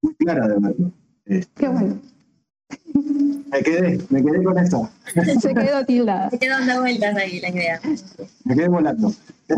muy 0.01 0.15
clara 0.15 0.47
de 0.47 0.59
verlo. 0.59 0.91
Qué 1.55 1.67
bueno. 1.67 1.99
Me 3.51 3.63
quedé, 3.63 3.99
me 4.09 4.23
quedé 4.23 4.43
con 4.43 4.57
eso. 4.57 4.89
Se 5.41 5.53
quedó 5.53 5.85
tildada. 5.85 6.29
Se 6.31 6.39
quedó 6.39 6.59
dando 6.59 6.81
vueltas 6.81 7.15
ahí 7.15 7.39
la 7.39 7.49
idea. 7.49 7.79
Me 8.43 8.55
quedé 8.55 8.67
volando. 8.67 9.13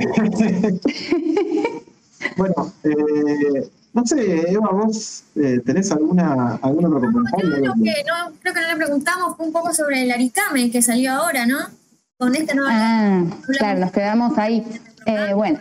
bueno, 2.38 2.74
eh, 2.84 3.70
no 3.94 4.06
sé, 4.06 4.52
Eva, 4.52 4.70
vos 4.72 5.24
eh, 5.36 5.60
tenés 5.66 5.92
alguna, 5.92 6.60
algún 6.62 6.86
otro 6.86 7.12
comentario. 7.12 7.66
No, 7.66 7.84
que 7.84 8.04
no, 8.08 8.34
creo 8.42 8.54
que 8.54 8.62
no 8.62 8.68
le 8.68 8.76
preguntamos 8.76 9.36
un 9.40 9.52
poco 9.52 9.74
sobre 9.74 10.04
el 10.04 10.12
Aricame 10.12 10.70
que 10.70 10.82
salió 10.82 11.14
ahora, 11.14 11.46
¿no? 11.46 11.58
Con 12.18 12.36
este 12.36 12.54
nuevo. 12.54 12.70
Ah, 12.72 13.24
claro, 13.58 13.80
nos 13.80 13.92
quedamos 13.92 14.38
ahí. 14.38 14.66
Eh, 15.06 15.34
bueno, 15.34 15.60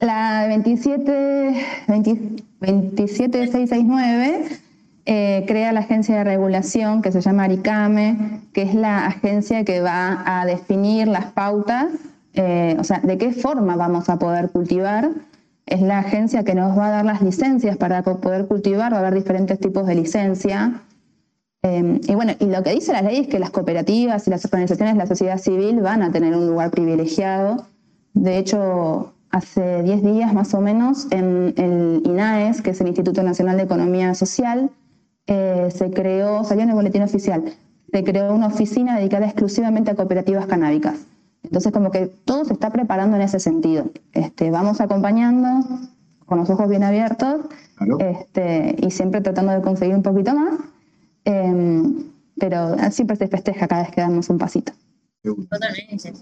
la 0.00 0.46
27, 0.48 1.66
20, 1.86 2.42
27669 2.60 4.65
eh, 5.08 5.44
crea 5.46 5.72
la 5.72 5.80
agencia 5.80 6.16
de 6.16 6.24
regulación 6.24 7.00
que 7.00 7.12
se 7.12 7.20
llama 7.20 7.44
Aricame, 7.44 8.40
que 8.52 8.62
es 8.62 8.74
la 8.74 9.06
agencia 9.06 9.64
que 9.64 9.80
va 9.80 10.24
a 10.26 10.44
definir 10.44 11.06
las 11.06 11.26
pautas, 11.26 11.92
eh, 12.34 12.76
o 12.80 12.82
sea, 12.82 12.98
de 12.98 13.16
qué 13.16 13.32
forma 13.32 13.76
vamos 13.76 14.08
a 14.08 14.18
poder 14.18 14.50
cultivar. 14.50 15.10
Es 15.64 15.80
la 15.80 16.00
agencia 16.00 16.42
que 16.42 16.56
nos 16.56 16.76
va 16.76 16.88
a 16.88 16.90
dar 16.90 17.04
las 17.04 17.22
licencias 17.22 17.76
para 17.76 18.02
poder 18.02 18.46
cultivar, 18.46 18.92
va 18.92 18.96
a 18.96 19.00
haber 19.00 19.14
diferentes 19.14 19.60
tipos 19.60 19.86
de 19.86 19.94
licencia. 19.94 20.82
Eh, 21.62 22.00
y 22.02 22.14
bueno, 22.16 22.32
y 22.40 22.46
lo 22.46 22.64
que 22.64 22.70
dice 22.70 22.92
la 22.92 23.02
ley 23.02 23.20
es 23.20 23.28
que 23.28 23.38
las 23.38 23.50
cooperativas 23.50 24.26
y 24.26 24.30
las 24.30 24.44
organizaciones 24.44 24.94
de 24.94 24.98
la 24.98 25.06
sociedad 25.06 25.38
civil 25.38 25.82
van 25.82 26.02
a 26.02 26.10
tener 26.10 26.34
un 26.34 26.48
lugar 26.48 26.72
privilegiado. 26.72 27.64
De 28.12 28.38
hecho, 28.38 29.12
hace 29.30 29.84
10 29.84 30.02
días 30.02 30.34
más 30.34 30.52
o 30.52 30.60
menos, 30.60 31.06
en 31.12 31.54
el 31.56 32.02
INAES, 32.04 32.60
que 32.60 32.70
es 32.70 32.80
el 32.80 32.88
Instituto 32.88 33.22
Nacional 33.22 33.56
de 33.56 33.62
Economía 33.62 34.12
Social, 34.14 34.70
eh, 35.26 35.68
se 35.74 35.90
creó, 35.90 36.44
salió 36.44 36.62
en 36.62 36.70
el 36.70 36.74
boletín 36.74 37.02
oficial, 37.02 37.44
se 37.92 38.04
creó 38.04 38.34
una 38.34 38.48
oficina 38.48 38.96
dedicada 38.96 39.26
exclusivamente 39.26 39.90
a 39.90 39.94
cooperativas 39.94 40.46
canábicas. 40.46 41.06
Entonces, 41.42 41.72
como 41.72 41.90
que 41.90 42.06
todo 42.06 42.44
se 42.44 42.52
está 42.52 42.70
preparando 42.70 43.16
en 43.16 43.22
ese 43.22 43.38
sentido. 43.38 43.90
Este, 44.12 44.50
vamos 44.50 44.80
acompañando 44.80 45.64
con 46.26 46.38
los 46.38 46.50
ojos 46.50 46.68
bien 46.68 46.82
abiertos 46.82 47.46
este, 48.00 48.74
y 48.78 48.90
siempre 48.90 49.20
tratando 49.20 49.52
de 49.52 49.62
conseguir 49.62 49.94
un 49.94 50.02
poquito 50.02 50.34
más. 50.34 50.58
Em, 51.24 52.04
pero 52.38 52.76
siempre 52.90 53.16
se 53.16 53.28
festeja 53.28 53.66
cada 53.68 53.82
vez 53.82 53.92
que 53.92 54.00
damos 54.00 54.28
un 54.28 54.38
pasito. 54.38 54.72
Totalmente. 55.22 56.12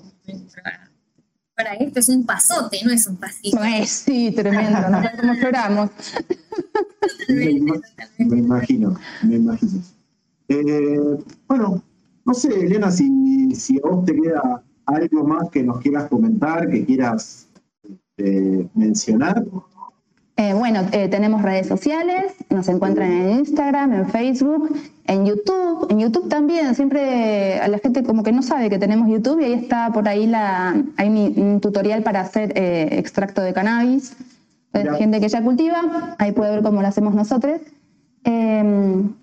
Para 1.57 1.75
esto 1.75 2.01
es 2.01 2.09
un 2.09 2.27
pasote, 2.27 2.81
no 2.85 2.91
es 2.91 3.07
un 3.07 3.17
pasito. 3.17 3.59
sí, 3.87 4.33
tremendo, 4.33 4.89
¿no? 4.91 5.03
Como 5.21 5.35
lloramos. 5.35 5.91
me, 7.29 8.39
imagino, 8.39 8.97
me 9.23 9.37
imagino. 9.37 9.83
Eh, 10.49 11.19
bueno, 11.47 11.83
no 12.25 12.35
sé, 12.35 12.49
Elena, 12.67 12.91
si, 12.91 13.55
si 13.55 13.79
a 13.79 13.89
vos 13.89 14.05
te 14.05 14.15
queda 14.21 14.63
algo 14.87 15.25
más 15.25 15.49
que 15.51 15.63
nos 15.63 15.79
quieras 15.79 16.09
comentar, 16.09 16.69
que 16.69 16.85
quieras 16.85 17.49
este, 17.83 18.69
mencionar. 18.75 19.45
Eh, 20.37 20.53
bueno, 20.53 20.81
eh, 20.91 21.09
tenemos 21.09 21.43
redes 21.43 21.69
sociales, 21.69 22.35
nos 22.51 22.67
encuentran 22.69 23.13
en 23.13 23.31
Instagram, 23.39 23.93
en 23.93 24.09
Facebook, 24.09 24.77
en 25.07 25.27
YouTube. 25.27 25.87
En 25.91 26.01
YouTube 26.01 26.29
también, 26.29 26.75
siempre 26.75 27.61
a 27.61 27.69
la 27.69 27.79
gente 27.79 28.03
como 28.03 28.25
que 28.25 28.33
no 28.33 28.43
sabe 28.43 28.69
que 28.69 28.79
tenemos 28.79 29.09
YouTube 29.09 29.41
y 29.41 29.45
ahí 29.45 29.53
está 29.53 29.93
por 29.93 30.09
ahí 30.09 30.27
la, 30.27 30.75
hay 30.97 31.09
un 31.09 31.61
tutorial 31.61 32.03
para 32.03 32.21
hacer 32.21 32.53
extracto 32.57 33.43
de 33.43 33.53
cannabis. 33.53 34.17
Gente 34.99 35.21
que 35.21 35.29
ya 35.29 35.41
cultiva, 35.41 36.17
ahí 36.19 36.33
puede 36.33 36.51
ver 36.51 36.63
cómo 36.65 36.83
lo 36.83 36.89
hacemos 36.89 37.15
nosotros. 37.15 37.61
Em, 38.25 39.15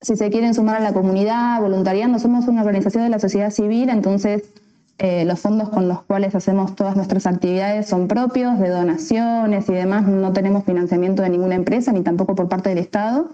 si 0.00 0.16
se 0.16 0.30
quieren 0.30 0.54
sumar 0.54 0.76
a 0.76 0.80
la 0.80 0.92
comunidad, 0.92 1.60
voluntariando, 1.60 2.20
somos 2.20 2.46
una 2.46 2.60
organización 2.60 3.02
de 3.02 3.10
la 3.10 3.18
sociedad 3.18 3.50
civil, 3.50 3.88
entonces 3.88 4.44
eh, 5.04 5.24
los 5.24 5.40
fondos 5.40 5.68
con 5.68 5.88
los 5.88 6.02
cuales 6.02 6.32
hacemos 6.36 6.76
todas 6.76 6.94
nuestras 6.94 7.26
actividades 7.26 7.88
son 7.88 8.06
propios, 8.06 8.60
de 8.60 8.68
donaciones 8.68 9.68
y 9.68 9.72
demás, 9.72 10.06
no 10.06 10.32
tenemos 10.32 10.62
financiamiento 10.62 11.22
de 11.22 11.30
ninguna 11.30 11.56
empresa 11.56 11.90
ni 11.90 12.02
tampoco 12.02 12.36
por 12.36 12.48
parte 12.48 12.68
del 12.68 12.78
Estado. 12.78 13.30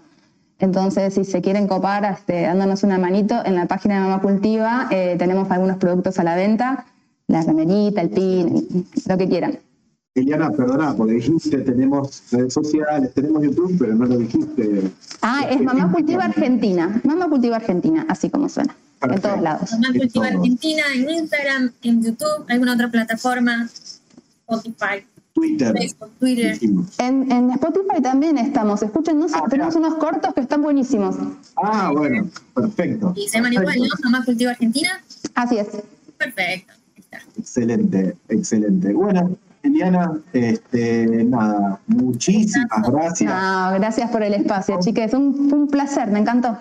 Entonces, 0.60 1.12
si 1.12 1.26
se 1.26 1.42
quieren 1.42 1.68
copar 1.68 2.06
este, 2.06 2.40
dándonos 2.40 2.84
una 2.84 2.96
manito, 2.96 3.44
en 3.44 3.54
la 3.54 3.66
página 3.66 3.96
de 3.96 4.00
Mamá 4.00 4.22
Cultiva 4.22 4.88
eh, 4.90 5.16
tenemos 5.18 5.50
algunos 5.50 5.76
productos 5.76 6.18
a 6.18 6.24
la 6.24 6.36
venta, 6.36 6.86
la 7.26 7.44
camerita, 7.44 8.00
el 8.00 8.08
pin, 8.08 8.86
lo 9.06 9.18
que 9.18 9.28
quieran. 9.28 9.58
Liliana, 10.18 10.50
perdona, 10.50 10.94
porque 10.94 11.14
dijiste 11.14 11.58
tenemos 11.58 12.22
redes 12.30 12.52
sociales, 12.52 13.12
tenemos 13.14 13.42
YouTube, 13.42 13.76
pero 13.78 13.94
no 13.94 14.06
lo 14.06 14.18
dijiste. 14.18 14.90
Ah, 15.22 15.46
es 15.50 15.60
Mamá 15.60 15.90
Cultiva 15.92 16.24
Argentina. 16.24 17.00
Mamá 17.04 17.28
Cultiva 17.28 17.56
Argentina, 17.56 18.06
así 18.08 18.30
como 18.30 18.48
suena. 18.48 18.74
En 19.02 19.20
todos 19.20 19.40
lados. 19.40 19.72
Mamá 19.72 19.88
Cultiva 19.96 20.26
Argentina 20.26 20.82
en 20.94 21.10
Instagram, 21.10 21.72
en 21.82 22.02
YouTube, 22.02 22.44
alguna 22.48 22.74
otra 22.74 22.90
plataforma, 22.90 23.68
Spotify. 24.48 25.04
Twitter. 25.34 25.72
Facebook, 25.72 26.10
Twitter. 26.18 26.58
En, 26.98 27.30
en, 27.30 27.50
Spotify 27.52 28.02
también 28.02 28.38
estamos. 28.38 28.82
Escuchen, 28.82 29.24
ah, 29.32 29.44
tenemos 29.48 29.76
unos 29.76 29.94
cortos 29.94 30.34
que 30.34 30.40
están 30.40 30.62
buenísimos. 30.62 31.14
Ah, 31.62 31.92
bueno, 31.92 32.28
perfecto. 32.54 33.12
¿Y 33.14 33.28
se 33.28 33.38
llaman 33.38 33.52
igual, 33.52 33.78
no? 33.78 34.10
Mamá 34.10 34.24
Cultiva 34.24 34.50
Argentina. 34.50 35.00
Así 35.34 35.58
es. 35.58 35.68
Perfecto. 36.16 36.72
Excelente, 37.38 38.16
excelente. 38.28 38.92
Bueno, 38.92 39.36
Liliana, 39.62 40.20
este, 40.32 41.24
nada, 41.24 41.80
muchísimas 41.86 42.90
gracias. 42.90 43.32
gracias 43.74 44.10
por 44.10 44.22
el 44.22 44.34
espacio, 44.34 44.78
chiques. 44.80 45.12
Un, 45.14 45.50
un 45.52 45.68
placer, 45.68 46.10
me 46.10 46.20
encantó. 46.20 46.56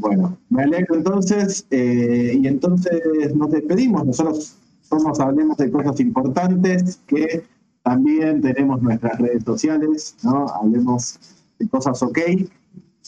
Bueno, 0.00 0.38
me 0.48 0.62
alegro 0.62 0.94
entonces, 0.94 1.66
eh, 1.70 2.38
y 2.40 2.46
entonces 2.46 3.02
nos 3.34 3.50
despedimos. 3.50 4.06
Nosotros 4.06 4.56
somos 4.80 5.20
Hablemos 5.20 5.58
de 5.58 5.70
Cosas 5.70 6.00
Importantes, 6.00 7.00
que 7.06 7.44
también 7.82 8.40
tenemos 8.40 8.80
nuestras 8.80 9.18
redes 9.18 9.44
sociales, 9.44 10.16
¿no? 10.22 10.46
Hablemos 10.48 11.18
de 11.58 11.68
Cosas 11.68 12.02
OK 12.02 12.18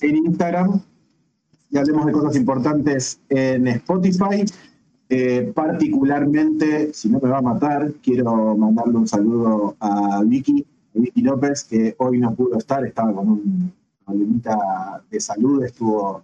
en 0.02 0.16
Instagram 0.16 0.82
y 1.70 1.78
Hablemos 1.78 2.06
de 2.06 2.12
Cosas 2.12 2.36
Importantes 2.36 3.18
en 3.30 3.68
Spotify. 3.68 4.44
Eh, 5.14 5.52
particularmente, 5.54 6.94
si 6.94 7.10
no 7.10 7.20
me 7.20 7.28
va 7.28 7.36
a 7.36 7.42
matar, 7.42 7.92
quiero 8.02 8.56
mandarle 8.56 8.96
un 8.96 9.06
saludo 9.06 9.76
a 9.78 10.22
Vicky, 10.24 10.64
Vicky 10.94 11.20
López, 11.20 11.64
que 11.64 11.94
hoy 11.98 12.18
no 12.18 12.34
pudo 12.34 12.56
estar, 12.56 12.82
estaba 12.86 13.12
con 13.12 13.28
un 13.28 13.72
problemita 14.06 14.56
de 15.10 15.20
salud, 15.20 15.62
estuvo 15.64 16.22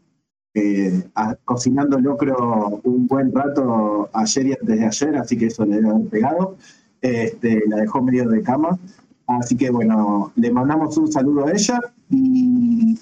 eh, 0.55 1.07
cocinando 1.45 1.99
locro 1.99 2.81
un 2.83 3.07
buen 3.07 3.31
rato 3.31 4.09
ayer 4.15 4.47
y 4.47 4.53
antes 4.53 4.79
de 4.79 4.87
ayer, 4.87 5.17
así 5.17 5.37
que 5.37 5.47
eso 5.49 5.67
le 5.67 5.77
debe 5.77 5.91
haber 5.91 6.09
pegado. 6.09 6.57
Este, 7.03 7.65
la 7.69 7.77
dejó 7.77 8.01
medio 8.03 8.27
de 8.27 8.41
cama. 8.41 8.79
Así 9.27 9.55
que 9.55 9.69
bueno, 9.69 10.33
le 10.35 10.51
mandamos 10.51 10.97
un 10.97 11.13
saludo 11.13 11.47
a 11.47 11.53
ella 11.53 11.79
y 12.09 12.99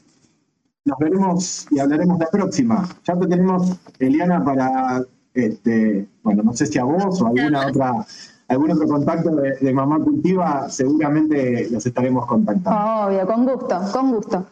nos 0.84 0.98
veremos 0.98 1.68
y 1.70 1.78
hablaremos 1.78 2.18
la 2.18 2.26
próxima. 2.26 2.88
Ya 3.04 3.16
te 3.16 3.26
tenemos, 3.28 3.78
Eliana, 4.00 4.44
para 4.44 5.06
este, 5.44 6.06
bueno, 6.22 6.42
no 6.42 6.52
sé 6.54 6.66
si 6.66 6.78
a 6.78 6.84
vos 6.84 7.20
o 7.20 7.26
alguna 7.26 7.66
otra, 7.66 8.06
algún 8.48 8.70
otro 8.70 8.86
contacto 8.88 9.30
de, 9.36 9.72
Mamá 9.72 9.98
Cultiva, 10.00 10.68
seguramente 10.68 11.68
los 11.70 11.84
estaremos 11.84 12.26
contactando. 12.26 13.06
Obvio, 13.06 13.26
con 13.26 13.44
gusto, 13.44 13.80
con 13.92 14.12
gusto. 14.12 14.46